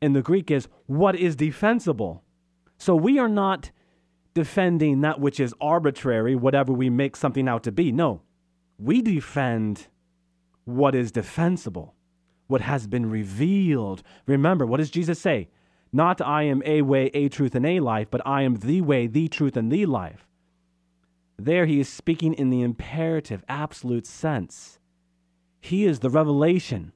in 0.00 0.14
the 0.14 0.22
Greek 0.22 0.50
is 0.50 0.66
what 0.86 1.14
is 1.14 1.36
defensible. 1.36 2.24
So 2.78 2.96
we 2.96 3.18
are 3.18 3.28
not 3.28 3.70
defending 4.32 5.02
that 5.02 5.20
which 5.20 5.40
is 5.40 5.52
arbitrary, 5.60 6.34
whatever 6.34 6.72
we 6.72 6.88
make 6.88 7.16
something 7.16 7.48
out 7.48 7.64
to 7.64 7.72
be. 7.72 7.92
No, 7.92 8.22
we 8.82 9.02
defend 9.02 9.88
what 10.64 10.94
is 10.94 11.12
defensible, 11.12 11.94
what 12.46 12.60
has 12.60 12.86
been 12.86 13.10
revealed. 13.10 14.02
Remember, 14.26 14.66
what 14.66 14.78
does 14.78 14.90
Jesus 14.90 15.18
say? 15.18 15.48
Not 15.92 16.20
I 16.20 16.44
am 16.44 16.62
a 16.64 16.82
way, 16.82 17.10
a 17.12 17.28
truth, 17.28 17.54
and 17.54 17.66
a 17.66 17.80
life, 17.80 18.08
but 18.10 18.26
I 18.26 18.42
am 18.42 18.56
the 18.56 18.80
way, 18.80 19.06
the 19.06 19.28
truth, 19.28 19.56
and 19.56 19.70
the 19.70 19.86
life. 19.86 20.26
There 21.38 21.66
he 21.66 21.80
is 21.80 21.88
speaking 21.88 22.34
in 22.34 22.50
the 22.50 22.62
imperative, 22.62 23.44
absolute 23.48 24.06
sense. 24.06 24.78
He 25.60 25.84
is 25.84 25.98
the 25.98 26.10
revelation 26.10 26.92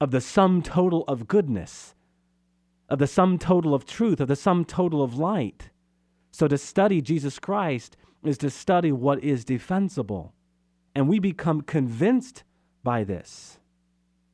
of 0.00 0.10
the 0.10 0.20
sum 0.20 0.62
total 0.62 1.04
of 1.08 1.26
goodness 1.26 1.94
of 2.88 2.98
the 2.98 3.06
sum 3.06 3.38
total 3.38 3.74
of 3.74 3.84
truth, 3.84 4.20
of 4.20 4.28
the 4.28 4.36
sum 4.36 4.64
total 4.64 5.02
of 5.02 5.18
light. 5.18 5.70
So 6.30 6.46
to 6.48 6.58
study 6.58 7.00
Jesus 7.00 7.38
Christ 7.38 7.96
is 8.24 8.38
to 8.38 8.50
study 8.50 8.92
what 8.92 9.22
is 9.22 9.44
defensible. 9.44 10.34
And 10.96 11.08
we 11.08 11.18
become 11.18 11.60
convinced 11.60 12.42
by 12.82 13.04
this. 13.04 13.58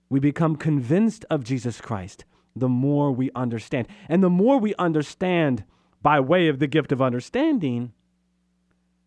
We 0.08 0.20
become 0.20 0.54
convinced 0.54 1.24
of 1.28 1.42
Jesus 1.42 1.80
Christ 1.80 2.24
the 2.54 2.68
more 2.68 3.10
we 3.10 3.32
understand. 3.34 3.88
And 4.08 4.22
the 4.22 4.30
more 4.30 4.58
we 4.58 4.72
understand 4.76 5.64
by 6.02 6.20
way 6.20 6.46
of 6.46 6.60
the 6.60 6.68
gift 6.68 6.92
of 6.92 7.02
understanding, 7.02 7.92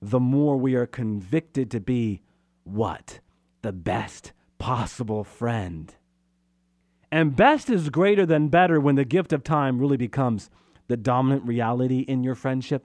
the 0.02 0.20
more 0.20 0.58
we 0.58 0.76
are 0.76 0.86
convicted 0.86 1.72
to 1.72 1.80
be 1.80 2.22
what? 2.66 3.22
The 3.62 3.72
best 3.72 4.34
possible 4.58 5.24
friend. 5.24 5.96
And 7.10 7.38
best 7.38 7.70
is 7.70 7.90
greater 7.90 8.26
than 8.26 8.50
better 8.50 8.82
when 8.82 8.96
the 8.96 9.06
gift 9.06 9.32
of 9.32 9.46
time 9.46 9.80
really 9.80 9.96
becomes 9.96 10.50
the 10.90 10.98
dominant 10.98 11.46
reality 11.46 12.00
in 12.00 12.22
your 12.22 12.36
friendship. 12.36 12.84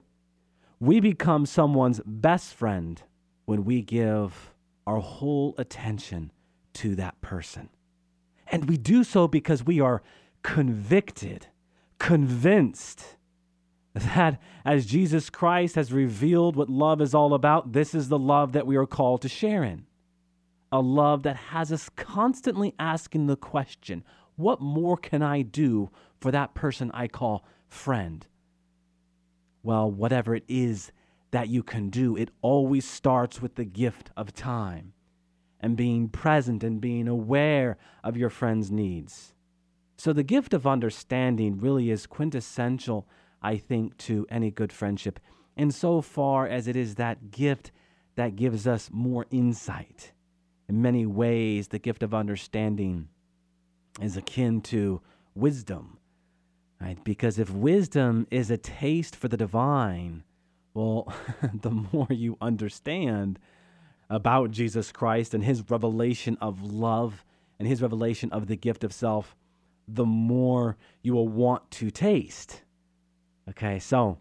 We 0.79 1.01
become 1.01 1.45
someone's 1.45 1.99
best 2.05 2.53
friend 2.53 3.01
when 3.43 3.65
we 3.65 3.81
give 3.81 4.50
our 4.85 4.99
whole 4.99 5.55
attention 5.57 6.31
to 6.73 6.95
that 6.95 7.19
person. 7.21 7.69
And 8.47 8.67
we 8.67 8.77
do 8.77 9.03
so 9.03 9.27
because 9.27 9.65
we 9.65 9.79
are 9.79 10.01
convicted, 10.43 11.47
convinced 11.99 13.17
that 13.93 14.41
as 14.65 14.85
Jesus 14.85 15.29
Christ 15.29 15.75
has 15.75 15.91
revealed 15.91 16.55
what 16.55 16.69
love 16.69 17.01
is 17.01 17.13
all 17.13 17.33
about, 17.33 17.73
this 17.73 17.93
is 17.93 18.09
the 18.09 18.19
love 18.19 18.53
that 18.53 18.65
we 18.65 18.75
are 18.75 18.85
called 18.85 19.21
to 19.21 19.29
share 19.29 19.63
in. 19.63 19.85
A 20.71 20.79
love 20.79 21.23
that 21.23 21.35
has 21.35 21.71
us 21.71 21.89
constantly 21.95 22.73
asking 22.79 23.27
the 23.27 23.35
question, 23.35 24.03
what 24.35 24.61
more 24.61 24.95
can 24.97 25.21
I 25.21 25.41
do 25.41 25.89
for 26.19 26.31
that 26.31 26.53
person 26.53 26.89
I 26.93 27.07
call 27.07 27.45
friend? 27.67 28.25
Well, 29.63 29.91
whatever 29.91 30.35
it 30.35 30.45
is 30.47 30.91
that 31.31 31.49
you 31.49 31.63
can 31.63 31.89
do, 31.89 32.15
it 32.15 32.29
always 32.41 32.85
starts 32.85 33.41
with 33.41 33.55
the 33.55 33.65
gift 33.65 34.11
of 34.15 34.33
time 34.33 34.93
and 35.59 35.77
being 35.77 36.09
present 36.09 36.63
and 36.63 36.81
being 36.81 37.07
aware 37.07 37.77
of 38.03 38.17
your 38.17 38.29
friend's 38.29 38.71
needs. 38.71 39.33
So, 39.97 40.13
the 40.13 40.23
gift 40.23 40.53
of 40.53 40.65
understanding 40.65 41.59
really 41.59 41.91
is 41.91 42.07
quintessential, 42.07 43.07
I 43.41 43.57
think, 43.57 43.97
to 43.99 44.25
any 44.29 44.49
good 44.49 44.73
friendship, 44.73 45.19
insofar 45.55 46.47
as 46.47 46.67
it 46.67 46.75
is 46.75 46.95
that 46.95 47.31
gift 47.31 47.71
that 48.15 48.35
gives 48.35 48.67
us 48.67 48.89
more 48.91 49.27
insight. 49.29 50.11
In 50.67 50.81
many 50.81 51.05
ways, 51.05 51.67
the 51.67 51.79
gift 51.79 52.01
of 52.01 52.13
understanding 52.13 53.09
is 54.01 54.17
akin 54.17 54.61
to 54.61 55.01
wisdom, 55.35 55.99
right? 56.79 57.01
Because 57.03 57.37
if 57.37 57.51
wisdom 57.51 58.25
is 58.31 58.49
a 58.49 58.57
taste 58.57 59.15
for 59.15 59.27
the 59.27 59.37
divine, 59.37 60.23
well, 60.73 61.13
the 61.53 61.71
more 61.71 62.07
you 62.09 62.37
understand 62.41 63.39
about 64.09 64.51
Jesus 64.51 64.91
Christ 64.91 65.33
and 65.33 65.43
his 65.43 65.69
revelation 65.69 66.37
of 66.41 66.61
love 66.61 67.25
and 67.59 67.67
his 67.67 67.81
revelation 67.81 68.31
of 68.31 68.47
the 68.47 68.55
gift 68.55 68.83
of 68.83 68.93
self, 68.93 69.35
the 69.87 70.05
more 70.05 70.77
you 71.01 71.13
will 71.13 71.27
want 71.27 71.69
to 71.71 71.91
taste. 71.91 72.63
Okay, 73.49 73.79
so 73.79 74.17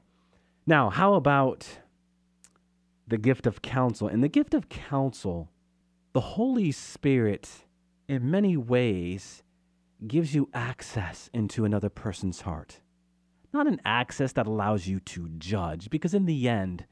now 0.66 0.90
how 0.90 1.14
about 1.14 1.66
the 3.06 3.18
gift 3.18 3.46
of 3.46 3.62
counsel? 3.62 4.08
In 4.08 4.20
the 4.20 4.28
gift 4.28 4.54
of 4.54 4.68
counsel, 4.68 5.50
the 6.12 6.20
Holy 6.20 6.72
Spirit, 6.72 7.48
in 8.08 8.30
many 8.30 8.56
ways, 8.56 9.42
gives 10.06 10.34
you 10.34 10.48
access 10.54 11.30
into 11.32 11.64
another 11.64 11.88
person's 11.88 12.42
heart. 12.42 12.80
Not 13.52 13.66
an 13.66 13.80
access 13.84 14.32
that 14.32 14.46
allows 14.46 14.86
you 14.86 15.00
to 15.00 15.28
judge, 15.38 15.90
because 15.90 16.14
in 16.14 16.26
the 16.26 16.48
end, 16.48 16.86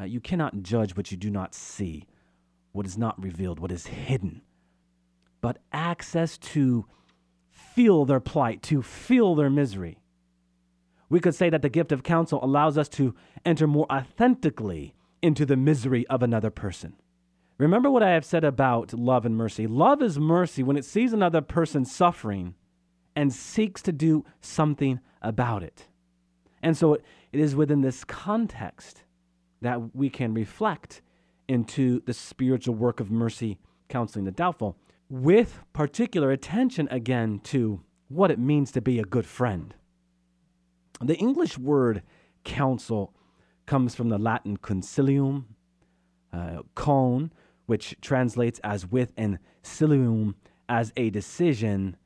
uh, 0.00 0.04
you 0.04 0.20
cannot 0.20 0.62
judge 0.62 0.96
what 0.96 1.10
you 1.10 1.16
do 1.16 1.30
not 1.30 1.54
see, 1.54 2.06
what 2.72 2.86
is 2.86 2.96
not 2.96 3.22
revealed, 3.22 3.58
what 3.58 3.72
is 3.72 3.86
hidden. 3.86 4.42
But 5.40 5.58
access 5.72 6.38
to 6.38 6.86
feel 7.50 8.04
their 8.04 8.20
plight, 8.20 8.62
to 8.64 8.82
feel 8.82 9.34
their 9.34 9.50
misery. 9.50 9.98
We 11.08 11.20
could 11.20 11.34
say 11.34 11.50
that 11.50 11.62
the 11.62 11.68
gift 11.68 11.92
of 11.92 12.02
counsel 12.02 12.42
allows 12.42 12.78
us 12.78 12.88
to 12.90 13.14
enter 13.44 13.66
more 13.66 13.90
authentically 13.90 14.94
into 15.22 15.44
the 15.44 15.56
misery 15.56 16.06
of 16.08 16.22
another 16.22 16.50
person. 16.50 16.94
Remember 17.58 17.90
what 17.90 18.02
I 18.02 18.10
have 18.10 18.24
said 18.24 18.44
about 18.44 18.92
love 18.92 19.26
and 19.26 19.36
mercy. 19.36 19.66
Love 19.66 20.02
is 20.02 20.18
mercy 20.18 20.62
when 20.62 20.76
it 20.76 20.84
sees 20.84 21.12
another 21.12 21.40
person 21.40 21.84
suffering 21.84 22.54
and 23.16 23.32
seeks 23.32 23.82
to 23.82 23.92
do 23.92 24.24
something 24.40 25.00
about 25.20 25.62
it. 25.64 25.88
And 26.62 26.76
so 26.76 26.94
it 26.94 27.02
is 27.32 27.54
within 27.54 27.82
this 27.82 28.04
context 28.04 29.04
that 29.60 29.94
we 29.94 30.10
can 30.10 30.34
reflect 30.34 31.02
into 31.48 32.02
the 32.04 32.14
spiritual 32.14 32.74
work 32.74 33.00
of 33.00 33.10
mercy 33.10 33.58
counseling 33.88 34.24
the 34.24 34.30
doubtful 34.30 34.76
with 35.08 35.60
particular 35.72 36.30
attention 36.30 36.88
again 36.90 37.40
to 37.42 37.82
what 38.08 38.30
it 38.30 38.38
means 38.38 38.70
to 38.72 38.80
be 38.80 38.98
a 38.98 39.04
good 39.04 39.26
friend. 39.26 39.74
The 41.00 41.16
English 41.16 41.58
word 41.58 42.02
counsel 42.44 43.14
comes 43.66 43.94
from 43.94 44.08
the 44.08 44.18
Latin 44.18 44.56
consilium, 44.58 45.44
uh, 46.32 46.62
con, 46.74 47.32
which 47.66 47.94
translates 48.00 48.58
as 48.64 48.86
with, 48.86 49.12
and 49.16 49.38
cilium 49.62 50.34
as 50.68 50.92
a 50.96 51.10
decision. 51.10 51.96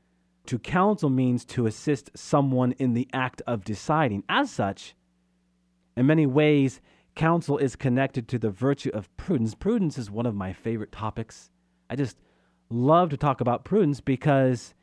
To 0.47 0.59
counsel 0.59 1.09
means 1.09 1.45
to 1.45 1.65
assist 1.65 2.11
someone 2.15 2.73
in 2.73 2.93
the 2.93 3.07
act 3.13 3.41
of 3.47 3.63
deciding. 3.63 4.23
As 4.27 4.51
such, 4.51 4.95
in 5.95 6.05
many 6.05 6.25
ways, 6.25 6.81
counsel 7.15 7.57
is 7.57 7.75
connected 7.75 8.27
to 8.27 8.39
the 8.39 8.49
virtue 8.49 8.91
of 8.93 9.15
prudence. 9.15 9.55
Prudence 9.55 9.97
is 9.97 10.11
one 10.11 10.25
of 10.25 10.35
my 10.35 10.51
favorite 10.51 10.91
topics. 10.91 11.49
I 11.89 11.95
just 11.95 12.17
love 12.69 13.09
to 13.09 13.17
talk 13.17 13.39
about 13.39 13.63
prudence 13.63 14.01
because 14.01 14.73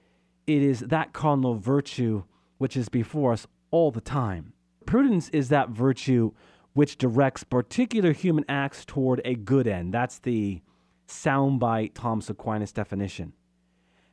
it 0.46 0.62
is 0.62 0.80
that 0.80 1.12
cardinal 1.12 1.54
virtue 1.54 2.24
which 2.58 2.76
is 2.76 2.88
before 2.88 3.32
us 3.32 3.46
all 3.70 3.90
the 3.90 4.00
time. 4.00 4.52
Prudence 4.86 5.28
is 5.30 5.48
that 5.50 5.70
virtue 5.70 6.32
which 6.72 6.96
directs 6.96 7.44
particular 7.44 8.12
human 8.12 8.44
acts 8.48 8.84
toward 8.84 9.20
a 9.24 9.34
good 9.34 9.66
end. 9.66 9.92
That's 9.92 10.18
the 10.18 10.62
soundbite 11.08 11.92
Thomas 11.94 12.30
Aquinas 12.30 12.72
definition. 12.72 13.32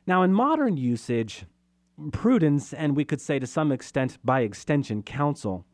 Now, 0.08 0.22
in 0.22 0.32
modern 0.32 0.78
usage, 0.78 1.44
prudence, 2.12 2.72
and 2.72 2.96
we 2.96 3.04
could 3.04 3.20
say 3.20 3.38
to 3.38 3.46
some 3.46 3.70
extent 3.70 4.16
by 4.24 4.40
extension, 4.40 5.02
counsel, 5.02 5.66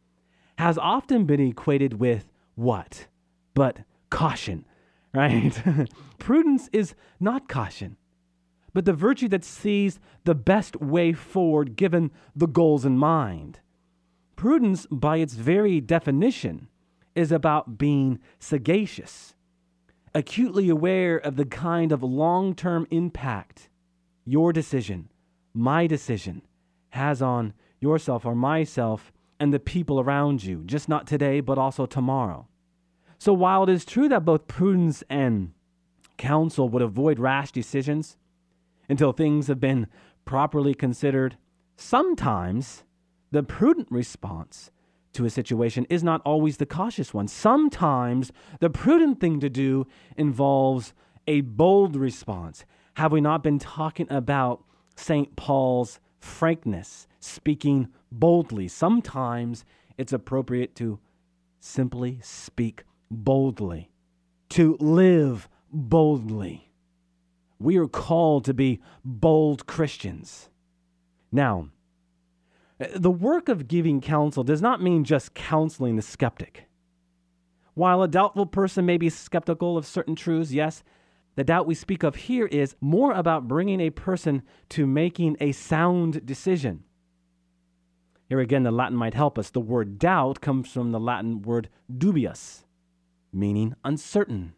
has 0.59 0.77
often 0.77 1.25
been 1.25 1.39
equated 1.39 2.01
with 2.01 2.33
what? 2.57 3.07
But 3.55 3.85
caution, 4.11 4.67
right? 5.15 5.63
Prudence 6.19 6.69
is 6.73 6.97
not 7.21 7.49
caution, 7.49 7.97
but 8.73 8.87
the 8.87 8.93
virtue 8.93 9.29
that 9.29 9.45
sees 9.45 10.01
the 10.25 10.35
best 10.35 10.81
way 10.81 11.13
forward 11.13 11.77
given 11.77 12.11
the 12.35 12.49
goals 12.49 12.85
in 12.85 12.99
mind. 12.99 13.61
Prudence, 14.35 14.85
by 14.91 15.19
its 15.19 15.35
very 15.35 15.81
definition, 15.81 16.67
is 17.15 17.31
about 17.31 17.79
being 17.79 18.19
sagacious, 18.41 19.37
acutely 20.13 20.69
aware 20.69 21.19
of 21.19 21.37
the 21.37 21.47
kind 21.47 21.93
of 21.93 22.03
long 22.03 22.57
term 22.57 22.89
impact 22.91 23.69
your 24.25 24.53
decision, 24.53 25.09
my 25.53 25.87
decision, 25.87 26.43
has 26.91 27.21
on 27.21 27.53
yourself 27.81 28.25
or 28.25 28.35
myself 28.35 29.13
and 29.39 29.53
the 29.53 29.59
people 29.59 30.01
around 30.01 30.45
you, 30.45 30.63
just 30.65 30.89
not 30.89 31.07
today, 31.07 31.41
but 31.41 31.59
also 31.59 31.87
tomorrow. 31.87 32.47
So 33.19 33.33
while 33.33 33.65
it 33.65 33.69
is 33.69 33.85
true 33.85 34.09
that 34.09 34.25
both 34.25 34.47
prudence 34.47 35.03
and 35.09 35.53
counsel 36.17 36.69
would 36.69 36.83
avoid 36.83 37.19
rash 37.19 37.53
decisions 37.53 38.17
until 38.89 39.13
things 39.13 39.49
have 39.49 39.61
been 39.61 39.87
properly 40.25 40.75
considered, 40.75 41.37
sometimes 41.77 42.85
the 43.31 43.43
prudent 43.43 43.89
response 43.91 44.71
to 45.15 45.25
a 45.25 45.31
situation 45.31 45.87
is 45.89 46.03
not 46.03 46.21
always 46.25 46.57
the 46.57 46.67
cautious 46.67 47.15
one. 47.15 47.29
Sometimes 47.29 48.33
the 48.61 48.71
prudent 48.71 49.21
thing 49.21 49.41
to 49.41 49.49
do 49.49 49.87
involves 50.17 50.93
a 51.27 51.41
bold 51.41 51.97
response. 51.97 52.65
Have 52.95 53.11
we 53.11 53.21
not 53.21 53.43
been 53.43 53.59
talking 53.59 54.07
about 54.09 54.63
St. 54.95 55.35
Paul's 55.35 55.99
frankness, 56.21 57.09
speaking 57.19 57.89
boldly? 58.13 58.69
Sometimes 58.69 59.65
it's 59.99 60.13
appropriate 60.13 60.77
to 60.77 61.01
simply 61.59 62.21
speak 62.23 62.85
boldly, 63.11 63.91
to 64.51 64.77
live 64.79 65.49
boldly. 65.73 66.71
We 67.59 67.79
are 67.79 67.89
called 67.89 68.45
to 68.45 68.55
be 68.55 68.81
bold 69.05 69.67
Christians. 69.67 70.51
Now, 71.33 71.71
the 72.95 73.11
work 73.11 73.49
of 73.49 73.67
giving 73.67 74.01
counsel 74.01 74.45
does 74.45 74.63
not 74.63 74.83
mean 74.83 75.03
just 75.03 75.35
counseling 75.35 75.97
the 75.97 76.03
skeptic. 76.03 76.67
While 77.75 78.03
a 78.03 78.09
doubtful 78.09 78.47
person 78.47 78.87
may 78.87 78.99
be 78.99 79.09
skeptical 79.09 79.77
of 79.77 79.87
certain 79.87 80.15
truths, 80.15 80.53
yes, 80.53 80.85
the 81.37 81.45
doubt 81.45 81.67
we 81.67 81.75
speak 81.75 82.03
of 82.03 82.15
here 82.15 82.47
is 82.47 82.77
more 82.81 83.13
about 83.13 83.49
bringing 83.49 83.81
a 83.81 83.91
person 83.91 84.43
to 84.71 84.87
making 84.87 85.37
a 85.41 85.53
sound 85.53 86.25
decision. 86.25 86.85
Here 88.29 88.41
again, 88.41 88.63
the 88.63 88.71
Latin 88.71 88.97
might 88.97 89.15
help 89.15 89.39
us. 89.39 89.51
The 89.51 89.61
word 89.61 89.99
doubt 89.99 90.41
comes 90.41 90.73
from 90.73 90.93
the 90.93 91.01
Latin 91.01 91.43
word 91.43 91.69
dubius, 91.93 92.65
meaning 93.33 93.75
uncertain. 93.85 94.55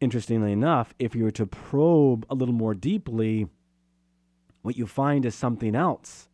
Interestingly 0.00 0.52
enough, 0.52 0.94
if 0.98 1.14
you 1.14 1.24
were 1.24 1.30
to 1.32 1.46
probe 1.46 2.26
a 2.30 2.34
little 2.34 2.54
more 2.54 2.74
deeply, 2.74 3.46
what 4.62 4.76
you 4.76 4.86
find 4.86 5.24
is 5.26 5.34
something 5.34 5.74
else. 5.74 6.28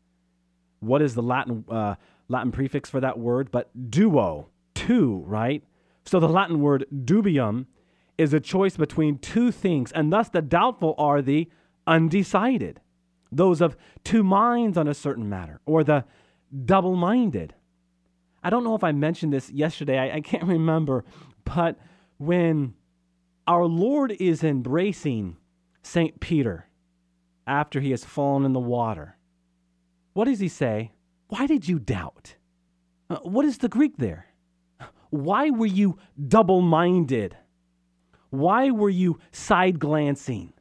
What 0.81 1.03
is 1.03 1.15
the 1.15 1.23
Latin 1.23 1.65
uh, 1.69 1.97
Latin 2.29 2.53
prefix 2.53 2.89
for 2.89 3.01
that 3.01 3.19
word? 3.19 3.51
But 3.51 3.91
duo, 3.91 4.49
two, 4.75 5.25
right? 5.27 5.65
So 6.05 6.21
the 6.21 6.29
Latin 6.29 6.61
word 6.61 6.87
dubium 6.93 7.67
is 8.19 8.33
a 8.33 8.41
choice 8.41 8.77
between 8.77 9.19
two 9.19 9.51
things, 9.51 9.93
and 9.93 10.13
thus 10.13 10.29
the 10.29 10.43
doubtful 10.43 10.95
are 10.99 11.21
the 11.21 11.49
undecided, 11.87 12.81
those 13.31 13.61
of 13.61 13.77
two 14.05 14.23
minds 14.23 14.79
on 14.79 14.89
a 14.89 14.95
certain 14.95 15.29
matter, 15.29 15.61
or 15.67 15.85
the 15.85 16.05
double 16.65 16.97
minded. 16.97 17.55
I 18.43 18.51
don't 18.51 18.65
know 18.65 18.75
if 18.75 18.85
I 18.85 18.93
mentioned 18.93 19.33
this 19.33 19.51
yesterday, 19.51 19.99
I, 19.99 20.17
I 20.17 20.21
can't 20.21 20.45
remember, 20.59 21.05
but 21.45 21.79
when 22.19 22.75
our 23.47 23.67
Lord 23.67 24.13
is 24.13 24.43
embracing 24.43 25.37
St. 25.83 26.19
Peter 26.19 26.69
after 27.47 27.81
he 27.81 27.93
has 27.93 28.05
fallen 28.05 28.45
in 28.45 28.53
the 28.53 28.61
water. 28.61 29.17
What 30.15 30.25
does 30.25 30.41
he 30.41 30.49
say? 30.49 30.93
Why 31.29 31.47
did 31.47 31.69
you 31.69 31.79
doubt? 31.79 32.35
Uh, 33.09 33.19
what 33.19 33.45
is 33.45 33.59
the 33.59 33.69
Greek 33.69 33.97
there? 33.99 34.27
Why 35.11 35.51
were 35.51 35.67
you 35.67 35.99
double 36.29 36.61
minded? 36.61 37.37
Why 38.37 38.71
were 38.71 38.91
you 38.91 39.19
side 39.33 39.79
glancing? 39.79 40.53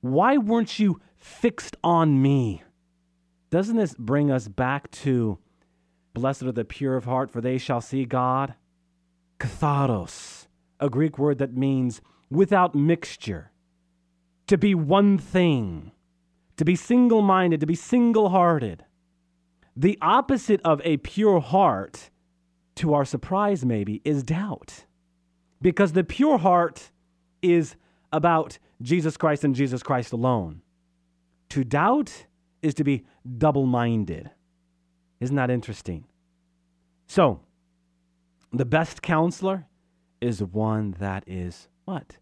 Why 0.00 0.36
weren't 0.36 0.80
you 0.80 1.00
fixed 1.16 1.76
on 1.84 2.20
me? 2.20 2.64
Doesn't 3.50 3.76
this 3.76 3.94
bring 3.94 4.32
us 4.32 4.48
back 4.48 4.90
to 5.02 5.38
blessed 6.12 6.42
are 6.42 6.52
the 6.52 6.64
pure 6.64 6.96
of 6.96 7.04
heart, 7.04 7.30
for 7.30 7.40
they 7.40 7.56
shall 7.56 7.80
see 7.80 8.04
God? 8.04 8.54
Katharos, 9.38 10.48
a 10.80 10.90
Greek 10.90 11.18
word 11.18 11.38
that 11.38 11.56
means 11.56 12.00
without 12.30 12.74
mixture, 12.74 13.52
to 14.48 14.58
be 14.58 14.74
one 14.74 15.16
thing, 15.16 15.92
to 16.56 16.64
be 16.64 16.74
single 16.74 17.22
minded, 17.22 17.60
to 17.60 17.66
be 17.66 17.76
single 17.76 18.30
hearted. 18.30 18.84
The 19.76 19.96
opposite 20.02 20.60
of 20.64 20.80
a 20.84 20.96
pure 20.96 21.38
heart, 21.38 22.10
to 22.74 22.92
our 22.92 23.04
surprise 23.04 23.64
maybe, 23.64 24.02
is 24.04 24.24
doubt. 24.24 24.84
Because 25.62 25.92
the 25.92 26.02
pure 26.02 26.38
heart 26.38 26.90
is 27.42 27.76
about 28.12 28.58
Jesus 28.82 29.16
Christ 29.16 29.44
and 29.44 29.54
Jesus 29.54 29.82
Christ 29.82 30.12
alone. 30.12 30.62
To 31.50 31.64
doubt 31.64 32.26
is 32.62 32.74
to 32.74 32.84
be 32.84 33.04
double 33.38 33.66
minded. 33.66 34.30
Isn't 35.20 35.36
that 35.36 35.50
interesting? 35.50 36.04
So, 37.06 37.40
the 38.52 38.64
best 38.64 39.02
counselor 39.02 39.66
is 40.20 40.42
one 40.42 40.96
that 40.98 41.24
is 41.26 41.68
what? 41.84 42.18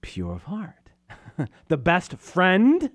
Pure 0.00 0.34
of 0.34 0.42
heart. 0.44 0.90
the 1.68 1.76
best 1.76 2.14
friend 2.18 2.90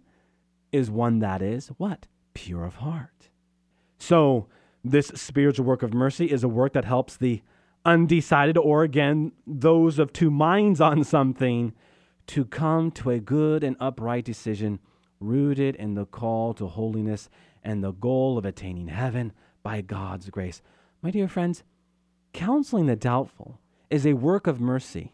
is 0.71 0.89
one 0.89 1.19
that 1.19 1.41
is 1.41 1.67
what? 1.77 2.07
Pure 2.33 2.65
of 2.65 2.75
heart. 2.75 3.29
So, 3.97 4.47
this 4.83 5.07
spiritual 5.15 5.65
work 5.65 5.81
of 5.81 5.93
mercy 5.93 6.25
is 6.25 6.43
a 6.43 6.49
work 6.49 6.73
that 6.73 6.85
helps 6.85 7.15
the 7.15 7.41
undecided, 7.85 8.57
or 8.57 8.83
again, 8.83 9.31
those 9.45 9.99
of 9.99 10.13
two 10.13 10.31
minds 10.31 10.79
on 10.81 11.03
something, 11.03 11.73
to 12.27 12.45
come 12.45 12.89
to 12.91 13.09
a 13.09 13.19
good 13.19 13.63
and 13.63 13.75
upright 13.79 14.23
decision 14.23 14.79
rooted 15.19 15.75
in 15.75 15.95
the 15.95 16.05
call 16.05 16.53
to 16.53 16.67
holiness 16.67 17.29
and 17.63 17.83
the 17.83 17.91
goal 17.91 18.37
of 18.37 18.45
attaining 18.45 18.87
heaven 18.87 19.33
by 19.61 19.81
God's 19.81 20.29
grace. 20.29 20.61
My 21.01 21.11
dear 21.11 21.27
friends, 21.27 21.63
counseling 22.33 22.85
the 22.85 22.95
doubtful 22.95 23.59
is 23.89 24.05
a 24.05 24.13
work 24.13 24.47
of 24.47 24.61
mercy 24.61 25.13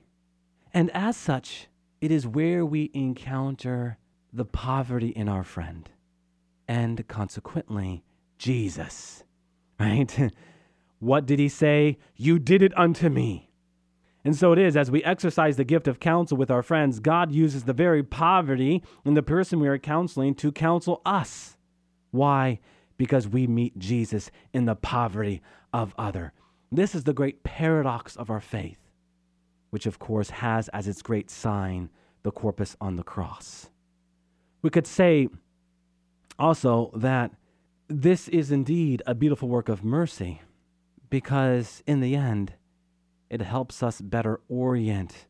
and 0.74 0.92
as 0.92 1.18
such, 1.18 1.68
it 2.02 2.12
is 2.12 2.28
where 2.28 2.66
we 2.66 2.92
encounter 2.94 3.98
the 4.32 4.46
poverty 4.46 5.10
in 5.10 5.28
our 5.28 5.44
friend 5.44 5.90
and 6.68 7.08
consequently 7.08 8.04
Jesus. 8.38 9.24
Right? 9.82 10.14
What 11.00 11.26
did 11.26 11.40
he 11.40 11.50
say? 11.50 11.98
You 12.16 12.40
did 12.40 12.62
it 12.62 12.78
unto 12.78 13.10
me. 13.10 13.50
And 14.24 14.36
so 14.36 14.52
it 14.52 14.60
is, 14.60 14.76
as 14.76 14.92
we 14.92 15.04
exercise 15.04 15.56
the 15.56 15.64
gift 15.64 15.88
of 15.88 16.00
counsel 16.00 16.38
with 16.38 16.52
our 16.52 16.62
friends, 16.62 17.00
God 17.00 17.32
uses 17.32 17.64
the 17.64 17.74
very 17.74 18.04
poverty 18.04 18.84
in 19.06 19.14
the 19.14 19.24
person 19.24 19.60
we 19.60 19.70
are 19.70 19.78
counseling 19.78 20.36
to 20.36 20.52
counsel 20.52 21.02
us. 21.06 21.58
Why? 22.12 22.60
Because 22.98 23.28
we 23.28 23.48
meet 23.48 23.80
Jesus 23.80 24.30
in 24.54 24.66
the 24.66 24.76
poverty 24.76 25.42
of 25.72 25.96
other. 25.98 26.34
This 26.72 26.94
is 26.94 27.06
the 27.06 27.14
great 27.14 27.44
paradox 27.44 28.16
of 28.18 28.30
our 28.30 28.42
faith 28.42 28.90
which 29.70 29.86
of 29.86 30.00
course 30.00 30.30
has 30.30 30.68
as 30.70 30.88
its 30.88 31.02
great 31.02 31.30
sign 31.30 31.90
the 32.24 32.32
corpus 32.32 32.76
on 32.82 32.96
the 32.96 33.04
cross. 33.04 33.70
We 34.62 34.70
could 34.70 34.88
say 34.88 35.30
also 36.38 36.92
that 36.96 37.32
this 37.88 38.28
is 38.28 38.52
indeed 38.52 39.02
a 39.06 39.16
beautiful 39.16 39.48
work 39.48 39.70
of 39.70 39.84
mercy 39.84 40.42
because 41.10 41.84
in 41.88 42.00
the 42.00 42.16
end, 42.16 42.54
it 43.30 43.42
helps 43.42 43.84
us 43.84 44.02
better 44.02 44.40
orient 44.48 45.28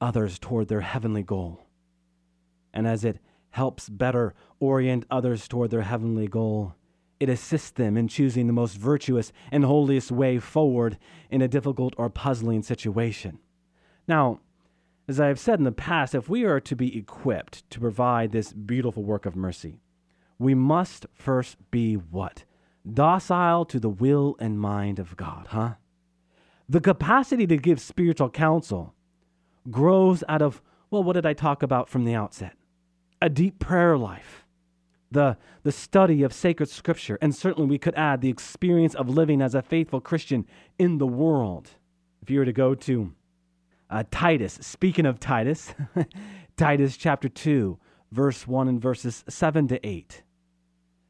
others 0.00 0.38
toward 0.38 0.68
their 0.68 0.80
heavenly 0.80 1.22
goal. 1.22 1.60
And 2.72 2.86
as 2.86 3.04
it 3.04 3.18
helps 3.50 3.88
better 3.88 4.34
orient 4.60 5.06
others 5.10 5.46
toward 5.46 5.70
their 5.70 5.82
heavenly 5.82 6.26
goal, 6.26 6.74
it 7.20 7.28
assists 7.28 7.70
them 7.70 7.96
in 7.96 8.08
choosing 8.08 8.46
the 8.46 8.52
most 8.52 8.76
virtuous 8.76 9.32
and 9.52 9.64
holiest 9.64 10.10
way 10.10 10.38
forward 10.38 10.98
in 11.30 11.40
a 11.40 11.48
difficult 11.48 11.94
or 11.96 12.10
puzzling 12.10 12.62
situation. 12.62 13.38
Now, 14.08 14.40
as 15.06 15.20
I 15.20 15.28
have 15.28 15.38
said 15.38 15.58
in 15.58 15.64
the 15.64 15.72
past, 15.72 16.14
if 16.14 16.28
we 16.28 16.44
are 16.44 16.60
to 16.60 16.74
be 16.74 16.98
equipped 16.98 17.68
to 17.70 17.80
provide 17.80 18.32
this 18.32 18.52
beautiful 18.52 19.04
work 19.04 19.26
of 19.26 19.36
mercy, 19.36 19.80
we 20.38 20.54
must 20.54 21.06
first 21.14 21.56
be 21.70 21.94
what? 21.94 22.44
Docile 22.90 23.64
to 23.66 23.80
the 23.80 23.88
will 23.88 24.36
and 24.38 24.60
mind 24.60 24.98
of 24.98 25.16
God, 25.16 25.48
huh? 25.50 25.74
The 26.68 26.80
capacity 26.80 27.46
to 27.46 27.56
give 27.56 27.80
spiritual 27.80 28.30
counsel 28.30 28.94
grows 29.70 30.22
out 30.28 30.42
of, 30.42 30.62
well, 30.90 31.02
what 31.02 31.14
did 31.14 31.26
I 31.26 31.32
talk 31.32 31.62
about 31.62 31.88
from 31.88 32.04
the 32.04 32.14
outset? 32.14 32.56
A 33.22 33.28
deep 33.28 33.58
prayer 33.58 33.96
life, 33.96 34.44
the, 35.10 35.38
the 35.62 35.72
study 35.72 36.22
of 36.22 36.32
sacred 36.32 36.68
scripture, 36.68 37.18
and 37.22 37.34
certainly 37.34 37.68
we 37.68 37.78
could 37.78 37.94
add 37.94 38.20
the 38.20 38.28
experience 38.28 38.94
of 38.94 39.08
living 39.08 39.40
as 39.40 39.54
a 39.54 39.62
faithful 39.62 40.00
Christian 40.00 40.46
in 40.78 40.98
the 40.98 41.06
world. 41.06 41.70
If 42.22 42.30
you 42.30 42.38
were 42.38 42.44
to 42.44 42.52
go 42.52 42.74
to 42.74 43.12
uh, 43.88 44.04
Titus, 44.10 44.58
speaking 44.60 45.06
of 45.06 45.20
Titus, 45.20 45.74
Titus 46.56 46.96
chapter 46.96 47.28
2, 47.28 47.78
verse 48.12 48.46
1 48.46 48.68
and 48.68 48.80
verses 48.80 49.24
7 49.28 49.68
to 49.68 49.86
8. 49.86 50.22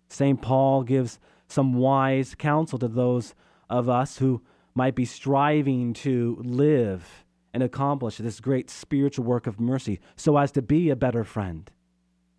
St. 0.08 0.40
Paul 0.40 0.82
gives 0.82 1.18
some 1.54 1.74
wise 1.74 2.34
counsel 2.34 2.78
to 2.78 2.88
those 2.88 3.34
of 3.70 3.88
us 3.88 4.18
who 4.18 4.42
might 4.74 4.94
be 4.94 5.04
striving 5.04 5.94
to 5.94 6.36
live 6.44 7.24
and 7.52 7.62
accomplish 7.62 8.18
this 8.18 8.40
great 8.40 8.68
spiritual 8.68 9.24
work 9.24 9.46
of 9.46 9.60
mercy 9.60 10.00
so 10.16 10.36
as 10.36 10.50
to 10.50 10.60
be 10.60 10.90
a 10.90 10.96
better 10.96 11.24
friend. 11.24 11.70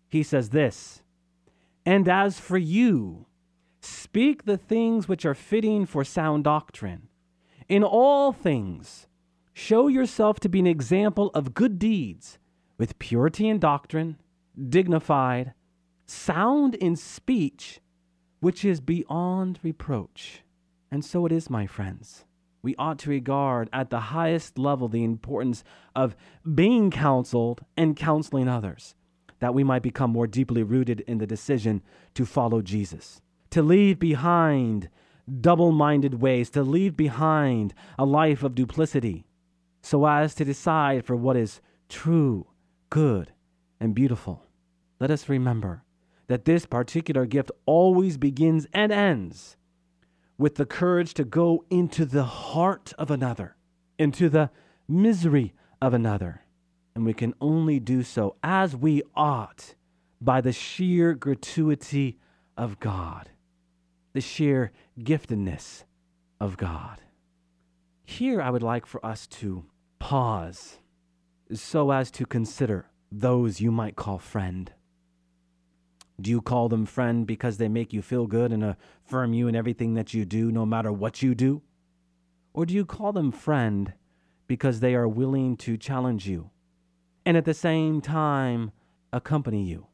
He 0.08 0.22
says 0.22 0.50
this 0.50 1.02
And 1.84 2.08
as 2.08 2.38
for 2.38 2.58
you, 2.58 3.26
speak 3.80 4.44
the 4.44 4.58
things 4.58 5.08
which 5.08 5.24
are 5.24 5.34
fitting 5.34 5.86
for 5.86 6.04
sound 6.04 6.44
doctrine. 6.44 7.08
In 7.68 7.82
all 7.82 8.32
things, 8.32 9.08
Show 9.58 9.88
yourself 9.88 10.38
to 10.40 10.50
be 10.50 10.58
an 10.58 10.66
example 10.66 11.30
of 11.32 11.54
good 11.54 11.78
deeds 11.78 12.38
with 12.76 12.98
purity 12.98 13.48
in 13.48 13.58
doctrine, 13.58 14.18
dignified, 14.68 15.54
sound 16.04 16.74
in 16.74 16.94
speech, 16.94 17.80
which 18.40 18.64
is 18.64 18.80
beyond 18.80 19.58
reproach. 19.62 20.42
And 20.90 21.04
so 21.04 21.26
it 21.26 21.32
is, 21.32 21.50
my 21.50 21.66
friends. 21.66 22.24
We 22.62 22.74
ought 22.76 22.98
to 23.00 23.10
regard 23.10 23.68
at 23.72 23.90
the 23.90 24.00
highest 24.00 24.58
level 24.58 24.88
the 24.88 25.04
importance 25.04 25.62
of 25.94 26.16
being 26.54 26.90
counseled 26.90 27.64
and 27.76 27.96
counseling 27.96 28.48
others, 28.48 28.94
that 29.38 29.54
we 29.54 29.62
might 29.62 29.82
become 29.82 30.10
more 30.10 30.26
deeply 30.26 30.62
rooted 30.62 31.00
in 31.02 31.18
the 31.18 31.26
decision 31.26 31.82
to 32.14 32.26
follow 32.26 32.62
Jesus, 32.62 33.20
to 33.50 33.62
leave 33.62 33.98
behind 33.98 34.88
double 35.40 35.72
minded 35.72 36.20
ways, 36.20 36.50
to 36.50 36.62
leave 36.62 36.96
behind 36.96 37.74
a 37.98 38.04
life 38.04 38.42
of 38.42 38.54
duplicity, 38.54 39.26
so 39.82 40.04
as 40.06 40.34
to 40.34 40.44
decide 40.44 41.04
for 41.04 41.14
what 41.14 41.36
is 41.36 41.60
true, 41.88 42.46
good, 42.90 43.32
and 43.78 43.94
beautiful. 43.94 44.42
Let 44.98 45.10
us 45.10 45.28
remember 45.28 45.84
that 46.28 46.44
this 46.44 46.66
particular 46.66 47.26
gift 47.26 47.50
always 47.66 48.18
begins 48.18 48.66
and 48.72 48.92
ends 48.92 49.56
with 50.38 50.56
the 50.56 50.66
courage 50.66 51.14
to 51.14 51.24
go 51.24 51.64
into 51.70 52.04
the 52.04 52.24
heart 52.24 52.92
of 52.98 53.10
another, 53.10 53.56
into 53.98 54.28
the 54.28 54.50
misery 54.88 55.54
of 55.80 55.94
another. 55.94 56.42
And 56.94 57.04
we 57.04 57.14
can 57.14 57.34
only 57.40 57.78
do 57.80 58.02
so 58.02 58.36
as 58.42 58.74
we 58.76 59.02
ought 59.14 59.74
by 60.20 60.40
the 60.40 60.52
sheer 60.52 61.14
gratuity 61.14 62.18
of 62.56 62.80
God. 62.80 63.30
the 64.16 64.20
sheer 64.22 64.72
giftedness 64.98 65.84
of 66.40 66.56
God. 66.56 67.02
Here, 68.02 68.40
I 68.40 68.48
would 68.48 68.62
like 68.62 68.86
for 68.86 69.04
us 69.04 69.26
to 69.26 69.66
pause 69.98 70.78
so 71.52 71.90
as 71.90 72.10
to 72.12 72.24
consider 72.24 72.86
those 73.12 73.60
you 73.60 73.70
might 73.70 73.94
call 73.94 74.18
friend. 74.18 74.72
Do 76.20 76.30
you 76.30 76.40
call 76.40 76.68
them 76.68 76.86
friend 76.86 77.26
because 77.26 77.58
they 77.58 77.68
make 77.68 77.92
you 77.92 78.00
feel 78.00 78.26
good 78.26 78.52
and 78.52 78.64
affirm 78.64 79.34
you 79.34 79.48
in 79.48 79.56
everything 79.56 79.94
that 79.94 80.14
you 80.14 80.24
do, 80.24 80.50
no 80.50 80.64
matter 80.64 80.90
what 80.90 81.22
you 81.22 81.34
do? 81.34 81.62
Or 82.54 82.64
do 82.64 82.72
you 82.72 82.86
call 82.86 83.12
them 83.12 83.30
friend 83.30 83.92
because 84.46 84.80
they 84.80 84.94
are 84.94 85.08
willing 85.08 85.56
to 85.58 85.76
challenge 85.76 86.26
you 86.26 86.50
and 87.26 87.36
at 87.36 87.44
the 87.44 87.52
same 87.52 88.00
time 88.00 88.72
accompany 89.12 89.64
you? 89.64 89.88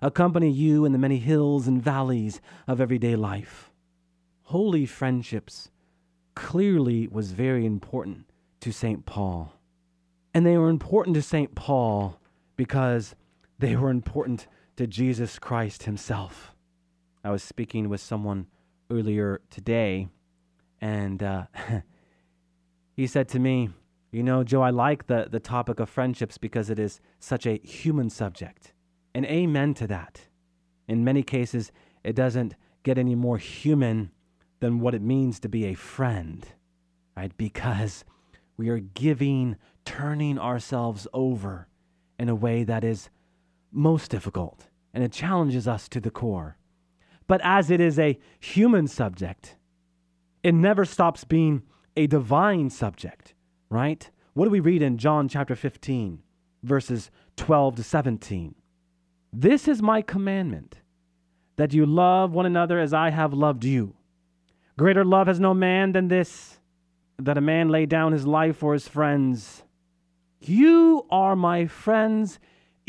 Accompany 0.00 0.50
you 0.50 0.84
in 0.84 0.92
the 0.92 0.98
many 0.98 1.18
hills 1.18 1.66
and 1.66 1.82
valleys 1.82 2.40
of 2.68 2.80
everyday 2.80 3.16
life. 3.16 3.70
Holy 4.44 4.86
friendships 4.86 5.70
clearly 6.34 7.08
was 7.08 7.32
very 7.32 7.66
important 7.66 8.30
to 8.60 8.72
St. 8.72 9.04
Paul. 9.04 9.52
And 10.32 10.46
they 10.46 10.56
were 10.56 10.70
important 10.70 11.14
to 11.16 11.22
St. 11.22 11.54
Paul 11.54 12.20
because 12.56 13.14
they 13.58 13.74
were 13.74 13.90
important 13.90 14.46
to 14.76 14.86
Jesus 14.86 15.38
Christ 15.38 15.84
himself. 15.84 16.54
I 17.22 17.30
was 17.30 17.42
speaking 17.42 17.88
with 17.88 18.00
someone 18.00 18.46
earlier 18.90 19.40
today, 19.50 20.08
and 20.80 21.22
uh, 21.22 21.46
he 22.96 23.06
said 23.06 23.28
to 23.28 23.38
me, 23.38 23.70
You 24.10 24.22
know, 24.22 24.42
Joe, 24.42 24.62
I 24.62 24.70
like 24.70 25.06
the, 25.06 25.28
the 25.30 25.40
topic 25.40 25.80
of 25.80 25.90
friendships 25.90 26.38
because 26.38 26.70
it 26.70 26.78
is 26.78 27.00
such 27.18 27.46
a 27.46 27.60
human 27.62 28.10
subject. 28.10 28.72
And 29.14 29.26
amen 29.26 29.74
to 29.74 29.86
that. 29.88 30.28
In 30.88 31.04
many 31.04 31.22
cases, 31.22 31.72
it 32.02 32.14
doesn't 32.14 32.54
get 32.82 32.98
any 32.98 33.14
more 33.14 33.38
human 33.38 34.10
than 34.60 34.80
what 34.80 34.94
it 34.94 35.02
means 35.02 35.40
to 35.40 35.48
be 35.48 35.66
a 35.66 35.74
friend, 35.74 36.46
right? 37.16 37.36
Because 37.36 38.04
we 38.56 38.68
are 38.68 38.78
giving, 38.78 39.56
turning 39.84 40.38
ourselves 40.38 41.06
over 41.12 41.68
in 42.18 42.28
a 42.28 42.34
way 42.34 42.62
that 42.64 42.84
is 42.84 43.08
most 43.72 44.10
difficult 44.10 44.68
and 44.92 45.04
it 45.04 45.12
challenges 45.12 45.68
us 45.68 45.88
to 45.88 46.00
the 46.00 46.10
core. 46.10 46.56
But 47.26 47.40
as 47.44 47.70
it 47.70 47.80
is 47.80 47.98
a 47.98 48.18
human 48.40 48.88
subject, 48.88 49.56
it 50.42 50.52
never 50.52 50.84
stops 50.84 51.24
being 51.24 51.62
a 51.96 52.06
divine 52.06 52.70
subject, 52.70 53.34
right? 53.68 54.10
What 54.34 54.46
do 54.46 54.50
we 54.50 54.60
read 54.60 54.82
in 54.82 54.98
John 54.98 55.28
chapter 55.28 55.54
15, 55.54 56.22
verses 56.62 57.10
12 57.36 57.76
to 57.76 57.82
17? 57.82 58.54
This 59.32 59.68
is 59.68 59.80
my 59.80 60.02
commandment 60.02 60.80
that 61.56 61.72
you 61.72 61.86
love 61.86 62.32
one 62.32 62.46
another 62.46 62.78
as 62.78 62.92
I 62.92 63.10
have 63.10 63.32
loved 63.32 63.64
you. 63.64 63.94
Greater 64.78 65.04
love 65.04 65.26
has 65.26 65.38
no 65.38 65.52
man 65.52 65.92
than 65.92 66.08
this, 66.08 66.58
that 67.18 67.38
a 67.38 67.42
man 67.42 67.68
lay 67.68 67.86
down 67.86 68.12
his 68.12 68.26
life 68.26 68.56
for 68.56 68.72
his 68.72 68.88
friends. 68.88 69.62
You 70.40 71.06
are 71.10 71.36
my 71.36 71.66
friends 71.66 72.38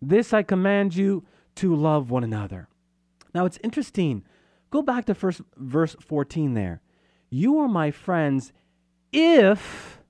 This 0.00 0.32
I 0.32 0.42
command 0.42 0.94
you 0.96 1.24
to 1.56 1.74
love 1.74 2.10
one 2.10 2.24
another. 2.24 2.68
Now 3.34 3.44
it's 3.44 3.58
interesting. 3.62 4.24
Go 4.70 4.82
back 4.82 5.04
to 5.06 5.14
first 5.14 5.42
verse 5.56 5.96
14 6.00 6.54
there. 6.54 6.80
You 7.28 7.58
are 7.58 7.68
my 7.68 7.90
friends 7.90 8.52
if 9.12 10.00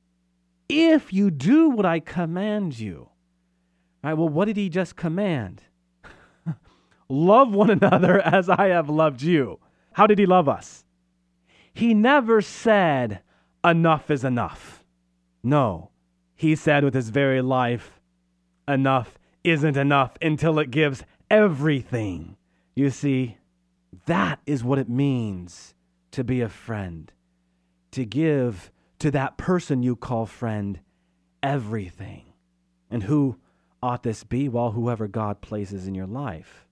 if 0.69 1.13
you 1.13 1.31
do 1.31 1.69
what 1.69 1.85
I 1.85 1.99
command 2.01 2.79
you. 2.79 3.09
All 4.03 4.11
right, 4.11 4.15
well, 4.15 4.29
what 4.29 4.45
did 4.45 4.57
he 4.57 4.69
just 4.69 4.97
command? 4.97 5.63
love 7.09 7.53
one 7.53 7.71
another 7.71 8.21
as 8.25 8.49
I 8.49 8.69
have 8.69 8.89
loved 8.89 9.21
you. 9.21 9.59
How 9.93 10.07
did 10.07 10.19
he 10.19 10.27
love 10.27 10.49
us? 10.49 10.85
He 11.73 11.93
never 11.95 12.41
said, 12.41 13.23
enough 13.65 14.11
is 14.11 14.25
enough. 14.25 14.85
No, 15.43 15.91
he 16.35 16.55
said 16.55 16.85
with 16.85 16.95
his 16.95 17.11
very 17.11 17.43
life, 17.43 18.01
enough 18.69 19.19
isn't 19.45 19.77
enough 19.77 20.17
until 20.21 20.59
it 20.59 20.71
gives 20.71 21.05
everything. 21.31 22.37
You 22.75 22.91
see, 22.91 23.39
that 24.07 24.41
is 24.47 24.65
what 24.65 24.79
it 24.79 24.89
means 24.89 25.75
to 26.13 26.25
be 26.25 26.41
a 26.41 26.49
friend, 26.49 27.13
to 27.93 28.05
give 28.05 28.71
to 28.99 29.11
that 29.11 29.37
person 29.37 29.83
you 29.83 29.97
call 29.97 30.27
friend 30.27 30.81
everything. 31.43 32.33
And 32.91 33.05
who 33.05 33.39
ought 33.83 34.03
this 34.03 34.25
be? 34.25 34.49
Well, 34.49 34.73
whoever 34.73 35.09
God 35.09 35.41
places 35.41 35.87
in 35.87 35.95
your 35.95 36.07
life. 36.07 36.67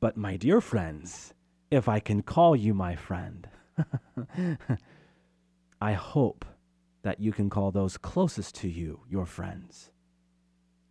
But, 0.00 0.16
my 0.16 0.36
dear 0.36 0.60
friends, 0.60 1.32
if 1.70 1.88
I 1.88 2.00
can 2.00 2.22
call 2.22 2.56
you 2.56 2.74
my 2.74 2.96
friend, 2.96 3.48
I 5.80 5.92
hope 5.92 6.44
that 7.02 7.20
you 7.20 7.32
can 7.32 7.48
call 7.48 7.70
those 7.70 7.96
closest 7.96 8.56
to 8.56 8.68
you 8.68 9.00
your 9.08 9.26
friends. 9.26 9.90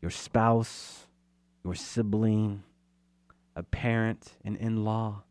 Your 0.02 0.12
spouse, 0.12 1.08
your 1.64 1.76
sibling, 1.76 2.64
a 3.56 3.64
parent, 3.64 4.34
an 4.44 4.56
in 4.56 4.84
law, 4.84 5.24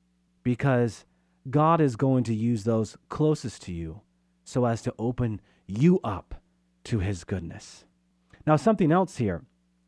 because 0.42 1.04
God 1.48 1.80
is 1.80 1.96
going 1.96 2.24
to 2.24 2.34
use 2.34 2.64
those 2.64 2.96
closest 3.08 3.62
to 3.62 3.72
you 3.72 4.00
so 4.44 4.64
as 4.64 4.82
to 4.82 4.94
open 4.98 5.40
you 5.66 6.00
up 6.04 6.42
to 6.84 6.98
his 6.98 7.24
goodness. 7.24 7.84
Now, 8.46 8.56
something 8.56 8.92
else 8.92 9.16
here, 9.16 9.42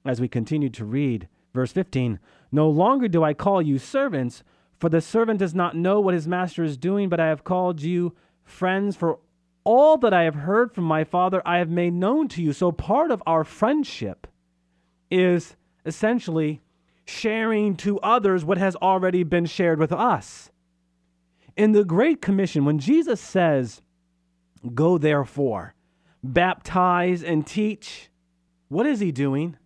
as 0.04 0.20
we 0.20 0.28
continue 0.28 0.70
to 0.70 0.84
read 0.84 1.28
verse 1.54 1.72
15 1.72 2.18
No 2.50 2.68
longer 2.68 3.08
do 3.08 3.22
I 3.22 3.34
call 3.34 3.62
you 3.62 3.78
servants, 3.78 4.42
for 4.78 4.88
the 4.88 5.00
servant 5.00 5.38
does 5.38 5.54
not 5.54 5.76
know 5.76 6.00
what 6.00 6.14
his 6.14 6.28
master 6.28 6.64
is 6.64 6.76
doing, 6.76 7.08
but 7.08 7.20
I 7.20 7.26
have 7.26 7.44
called 7.44 7.82
you 7.82 8.14
friends, 8.44 8.96
for 8.96 9.18
all 9.64 9.96
that 9.98 10.12
I 10.12 10.24
have 10.24 10.34
heard 10.34 10.72
from 10.72 10.84
my 10.84 11.04
Father 11.04 11.40
I 11.46 11.58
have 11.58 11.70
made 11.70 11.94
known 11.94 12.28
to 12.28 12.42
you. 12.42 12.52
So, 12.52 12.72
part 12.72 13.10
of 13.10 13.22
our 13.26 13.44
friendship 13.44 14.26
is 15.10 15.56
essentially 15.84 16.60
sharing 17.04 17.76
to 17.76 17.98
others 18.00 18.44
what 18.44 18.58
has 18.58 18.76
already 18.76 19.22
been 19.22 19.46
shared 19.46 19.78
with 19.78 19.92
us. 19.92 20.50
In 21.56 21.72
the 21.72 21.84
Great 21.84 22.22
Commission, 22.22 22.64
when 22.64 22.78
Jesus 22.78 23.20
says, 23.20 23.82
Go 24.74 24.96
therefore, 24.96 25.74
baptize 26.22 27.22
and 27.22 27.46
teach, 27.46 28.10
what 28.68 28.86
is 28.86 29.00
he 29.00 29.10
doing? 29.10 29.56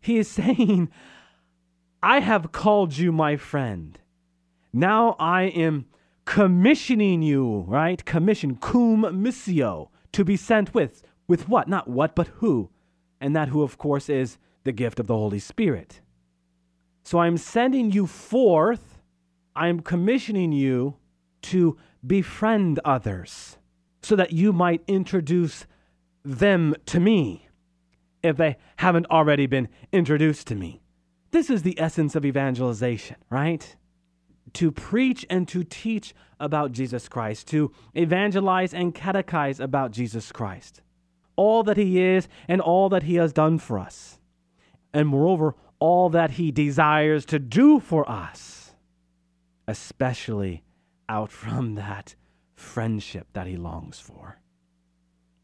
He 0.00 0.18
is 0.18 0.28
saying, 0.30 0.90
I 2.02 2.20
have 2.20 2.52
called 2.52 2.96
you 2.96 3.10
my 3.10 3.36
friend. 3.36 3.98
Now 4.72 5.16
I 5.18 5.44
am 5.44 5.86
commissioning 6.26 7.22
you, 7.22 7.64
right? 7.66 8.04
Commission, 8.04 8.56
cum 8.56 9.02
missio, 9.02 9.88
to 10.12 10.24
be 10.24 10.36
sent 10.36 10.74
with. 10.74 11.02
With 11.26 11.48
what? 11.48 11.68
Not 11.68 11.88
what, 11.88 12.14
but 12.14 12.28
who. 12.28 12.70
And 13.20 13.34
that 13.34 13.48
who, 13.48 13.62
of 13.62 13.78
course, 13.78 14.08
is 14.08 14.36
the 14.66 14.72
gift 14.72 15.00
of 15.00 15.06
the 15.06 15.16
Holy 15.16 15.38
Spirit. 15.38 16.02
So 17.02 17.20
I'm 17.20 17.38
sending 17.38 17.90
you 17.92 18.06
forth, 18.06 18.98
I'm 19.54 19.80
commissioning 19.80 20.52
you 20.52 20.96
to 21.42 21.78
befriend 22.06 22.80
others 22.84 23.56
so 24.02 24.16
that 24.16 24.32
you 24.32 24.52
might 24.52 24.82
introduce 24.86 25.66
them 26.24 26.74
to 26.86 27.00
me 27.00 27.48
if 28.22 28.36
they 28.36 28.56
haven't 28.76 29.06
already 29.06 29.46
been 29.46 29.68
introduced 29.92 30.48
to 30.48 30.54
me. 30.54 30.82
This 31.30 31.48
is 31.48 31.62
the 31.62 31.80
essence 31.80 32.16
of 32.16 32.24
evangelization, 32.24 33.16
right? 33.30 33.76
To 34.54 34.72
preach 34.72 35.24
and 35.30 35.46
to 35.48 35.62
teach 35.62 36.14
about 36.40 36.72
Jesus 36.72 37.08
Christ, 37.08 37.46
to 37.48 37.70
evangelize 37.94 38.74
and 38.74 38.94
catechize 38.94 39.60
about 39.60 39.92
Jesus 39.92 40.32
Christ, 40.32 40.82
all 41.36 41.62
that 41.62 41.76
He 41.76 42.02
is 42.02 42.26
and 42.48 42.60
all 42.60 42.88
that 42.88 43.04
He 43.04 43.14
has 43.14 43.32
done 43.32 43.58
for 43.58 43.78
us 43.78 44.18
and 44.96 45.06
moreover, 45.06 45.54
all 45.78 46.08
that 46.08 46.32
He 46.32 46.50
desires 46.50 47.26
to 47.26 47.38
do 47.38 47.80
for 47.80 48.08
us, 48.10 48.72
especially 49.68 50.64
out 51.06 51.30
from 51.30 51.74
that 51.74 52.14
friendship 52.54 53.26
that 53.34 53.46
He 53.46 53.58
longs 53.58 54.00
for. 54.00 54.38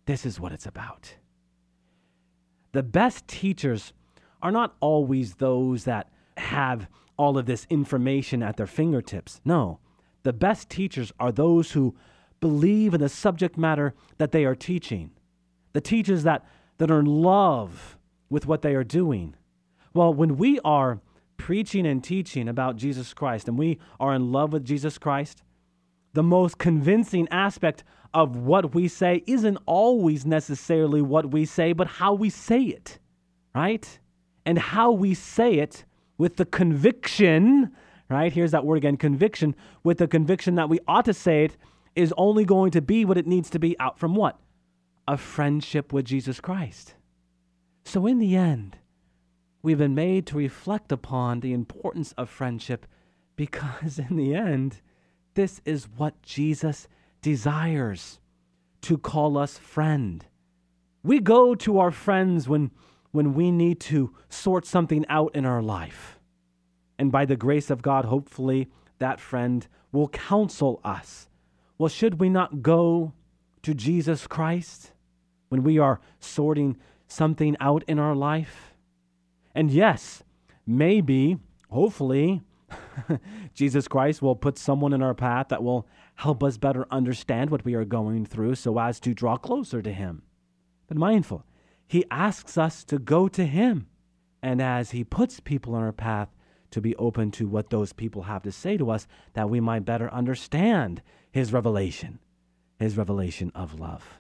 This 0.06 0.24
is 0.24 0.40
what 0.40 0.52
it's 0.52 0.64
about. 0.64 1.16
The 2.72 2.82
best 2.82 3.28
teachers 3.28 3.92
are 4.40 4.50
not 4.50 4.74
always 4.80 5.34
those 5.34 5.84
that 5.84 6.10
have 6.38 6.88
all 7.18 7.36
of 7.36 7.44
this 7.44 7.66
information 7.68 8.42
at 8.42 8.56
their 8.56 8.66
fingertips. 8.66 9.42
No, 9.44 9.80
The 10.22 10.32
best 10.32 10.70
teachers 10.70 11.12
are 11.20 11.30
those 11.30 11.72
who 11.72 11.94
believe 12.40 12.94
in 12.94 13.00
the 13.00 13.08
subject 13.10 13.58
matter 13.58 13.92
that 14.16 14.32
they 14.32 14.46
are 14.46 14.54
teaching, 14.54 15.10
the 15.74 15.80
teachers 15.80 16.22
that, 16.22 16.46
that 16.78 16.90
are 16.90 17.00
in 17.00 17.06
love 17.06 17.98
with 18.30 18.46
what 18.46 18.62
they 18.62 18.74
are 18.74 18.84
doing. 18.84 19.34
Well, 19.94 20.14
when 20.14 20.36
we 20.36 20.58
are 20.64 21.00
preaching 21.36 21.86
and 21.86 22.02
teaching 22.02 22.48
about 22.48 22.76
Jesus 22.76 23.12
Christ 23.12 23.48
and 23.48 23.58
we 23.58 23.78
are 24.00 24.14
in 24.14 24.32
love 24.32 24.52
with 24.52 24.64
Jesus 24.64 24.96
Christ, 24.96 25.42
the 26.14 26.22
most 26.22 26.58
convincing 26.58 27.28
aspect 27.30 27.84
of 28.14 28.36
what 28.36 28.74
we 28.74 28.88
say 28.88 29.22
isn't 29.26 29.58
always 29.66 30.24
necessarily 30.26 31.02
what 31.02 31.30
we 31.30 31.44
say, 31.44 31.72
but 31.72 31.86
how 31.86 32.12
we 32.12 32.30
say 32.30 32.62
it, 32.62 32.98
right? 33.54 33.98
And 34.44 34.58
how 34.58 34.92
we 34.92 35.14
say 35.14 35.54
it 35.54 35.84
with 36.18 36.36
the 36.36 36.44
conviction, 36.44 37.72
right? 38.08 38.32
Here's 38.32 38.50
that 38.52 38.64
word 38.64 38.76
again 38.76 38.96
conviction, 38.96 39.54
with 39.82 39.98
the 39.98 40.08
conviction 40.08 40.54
that 40.56 40.68
we 40.68 40.78
ought 40.86 41.06
to 41.06 41.14
say 41.14 41.44
it 41.44 41.56
is 41.94 42.14
only 42.16 42.44
going 42.44 42.70
to 42.72 42.82
be 42.82 43.04
what 43.04 43.18
it 43.18 43.26
needs 43.26 43.50
to 43.50 43.58
be 43.58 43.78
out 43.78 43.98
from 43.98 44.14
what? 44.14 44.38
A 45.08 45.16
friendship 45.16 45.92
with 45.92 46.04
Jesus 46.04 46.40
Christ. 46.40 46.94
So, 47.84 48.06
in 48.06 48.18
the 48.18 48.36
end, 48.36 48.78
we've 49.62 49.78
been 49.78 49.94
made 49.94 50.26
to 50.26 50.36
reflect 50.36 50.92
upon 50.92 51.40
the 51.40 51.52
importance 51.52 52.12
of 52.12 52.28
friendship 52.28 52.86
because, 53.36 53.98
in 54.10 54.16
the 54.16 54.34
end, 54.34 54.80
this 55.34 55.60
is 55.64 55.88
what 55.96 56.20
Jesus 56.22 56.88
desires 57.22 58.20
to 58.82 58.98
call 58.98 59.38
us 59.38 59.58
friend. 59.58 60.26
We 61.02 61.20
go 61.20 61.54
to 61.54 61.78
our 61.78 61.90
friends 61.90 62.48
when, 62.48 62.70
when 63.12 63.34
we 63.34 63.50
need 63.50 63.80
to 63.80 64.14
sort 64.28 64.66
something 64.66 65.06
out 65.08 65.34
in 65.34 65.46
our 65.46 65.62
life. 65.62 66.18
And 66.98 67.10
by 67.10 67.24
the 67.24 67.36
grace 67.36 67.70
of 67.70 67.82
God, 67.82 68.04
hopefully, 68.04 68.68
that 68.98 69.20
friend 69.20 69.66
will 69.90 70.08
counsel 70.08 70.80
us 70.84 71.28
well, 71.82 71.88
should 71.88 72.20
we 72.20 72.28
not 72.28 72.62
go 72.62 73.12
to 73.62 73.74
Jesus 73.74 74.28
Christ 74.28 74.92
when 75.48 75.64
we 75.64 75.80
are 75.80 76.00
sorting 76.20 76.76
something 77.08 77.56
out 77.58 77.82
in 77.88 77.98
our 77.98 78.14
life? 78.14 78.71
And 79.54 79.70
yes, 79.70 80.22
maybe, 80.66 81.38
hopefully, 81.70 82.42
Jesus 83.54 83.88
Christ 83.88 84.22
will 84.22 84.36
put 84.36 84.58
someone 84.58 84.92
in 84.92 85.02
our 85.02 85.14
path 85.14 85.48
that 85.48 85.62
will 85.62 85.86
help 86.16 86.42
us 86.42 86.56
better 86.56 86.86
understand 86.90 87.50
what 87.50 87.64
we 87.64 87.74
are 87.74 87.84
going 87.84 88.26
through 88.26 88.54
so 88.54 88.78
as 88.78 89.00
to 89.00 89.14
draw 89.14 89.36
closer 89.36 89.82
to 89.82 89.92
Him. 89.92 90.22
But 90.88 90.96
mindful, 90.96 91.44
He 91.86 92.04
asks 92.10 92.56
us 92.56 92.84
to 92.84 92.98
go 92.98 93.28
to 93.28 93.44
Him. 93.44 93.86
And 94.42 94.60
as 94.60 94.90
He 94.90 95.04
puts 95.04 95.40
people 95.40 95.76
in 95.76 95.82
our 95.82 95.92
path, 95.92 96.28
to 96.72 96.80
be 96.80 96.96
open 96.96 97.30
to 97.30 97.46
what 97.46 97.70
those 97.70 97.92
people 97.92 98.22
have 98.22 98.42
to 98.42 98.50
say 98.50 98.76
to 98.76 98.90
us 98.90 99.06
that 99.34 99.48
we 99.48 99.60
might 99.60 99.84
better 99.84 100.12
understand 100.12 101.00
his 101.30 101.52
revelation, 101.52 102.18
his 102.78 102.96
revelation 102.96 103.52
of 103.54 103.78
love. 103.78 104.18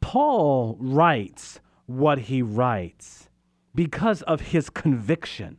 Paul 0.00 0.76
writes 0.78 1.58
what 1.86 2.18
he 2.18 2.42
writes 2.42 3.28
because 3.74 4.22
of 4.22 4.40
his 4.40 4.70
conviction. 4.70 5.58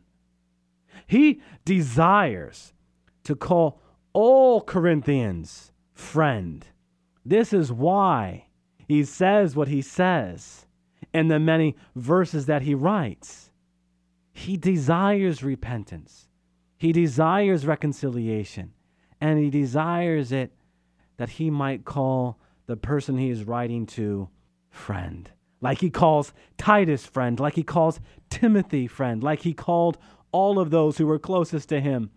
He 1.08 1.42
desires 1.66 2.74
to 3.24 3.36
call 3.36 3.82
all 4.14 4.62
Corinthians 4.62 5.72
friend. 5.94 6.66
This 7.26 7.54
is 7.54 7.72
why 7.72 8.48
he 8.88 9.04
says 9.04 9.56
what 9.56 9.68
he 9.68 9.82
says 9.82 10.66
in 11.14 11.28
the 11.28 11.40
many 11.40 11.76
verses 11.96 12.46
that 12.48 12.64
he 12.64 12.74
writes. 12.74 13.52
He 14.34 14.58
desires 14.58 15.44
repentance. 15.44 16.28
He 16.78 16.92
desires 16.92 17.66
reconciliation. 17.66 18.74
And 19.20 19.40
he 19.40 19.50
desires 19.50 20.32
it 20.32 20.52
that 21.18 21.30
he 21.30 21.50
might 21.50 21.86
call 21.86 22.40
the 22.66 22.76
person 22.76 23.18
he 23.18 23.30
is 23.30 23.44
writing 23.44 23.86
to 23.86 24.30
friend. 24.70 25.30
Like 25.62 25.80
he 25.80 25.90
calls 25.90 26.34
Titus 26.58 27.06
friend, 27.06 27.40
like 27.40 27.54
he 27.56 27.64
calls 27.64 28.00
Timothy 28.30 28.88
friend, 28.88 29.24
like 29.24 29.42
he 29.42 29.54
called 29.54 29.98
all 30.32 30.60
of 30.60 30.72
those 30.72 30.98
who 30.98 31.06
were 31.06 31.20
closest 31.20 31.70
to 31.70 31.80
him 31.80 32.12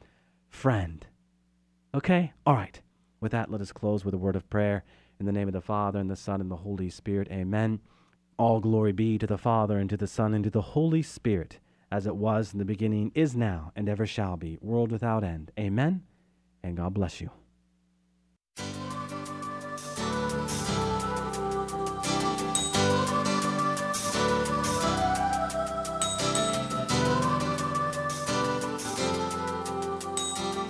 friend. 0.48 1.06
Okay? 1.94 2.32
All 2.46 2.54
right. 2.54 2.80
With 3.20 3.32
that, 3.32 3.50
let 3.50 3.60
us 3.60 3.72
close 3.72 4.04
with 4.04 4.14
a 4.14 4.18
word 4.18 4.36
of 4.36 4.48
prayer. 4.50 4.84
In 5.20 5.26
the 5.26 5.32
name 5.32 5.46
of 5.46 5.54
the 5.54 5.60
Father, 5.60 6.00
and 6.00 6.10
the 6.10 6.16
Son, 6.16 6.40
and 6.40 6.50
the 6.50 6.56
Holy 6.56 6.90
Spirit. 6.90 7.28
Amen. 7.30 7.80
All 8.36 8.58
glory 8.58 8.92
be 8.92 9.16
to 9.18 9.26
the 9.28 9.38
Father, 9.38 9.78
and 9.78 9.88
to 9.90 9.96
the 9.96 10.08
Son, 10.08 10.34
and 10.34 10.42
to 10.42 10.50
the 10.50 10.60
Holy 10.60 11.02
Spirit 11.02 11.60
as 11.94 12.08
it 12.08 12.16
was 12.16 12.52
in 12.52 12.58
the 12.58 12.64
beginning, 12.64 13.12
is 13.14 13.36
now, 13.36 13.70
and 13.76 13.88
ever 13.88 14.04
shall 14.04 14.36
be, 14.36 14.58
world 14.60 14.90
without 14.90 15.22
end. 15.22 15.52
Amen. 15.56 16.02
And 16.60 16.76
God 16.76 16.92
bless 16.92 17.20
you. 17.20 17.30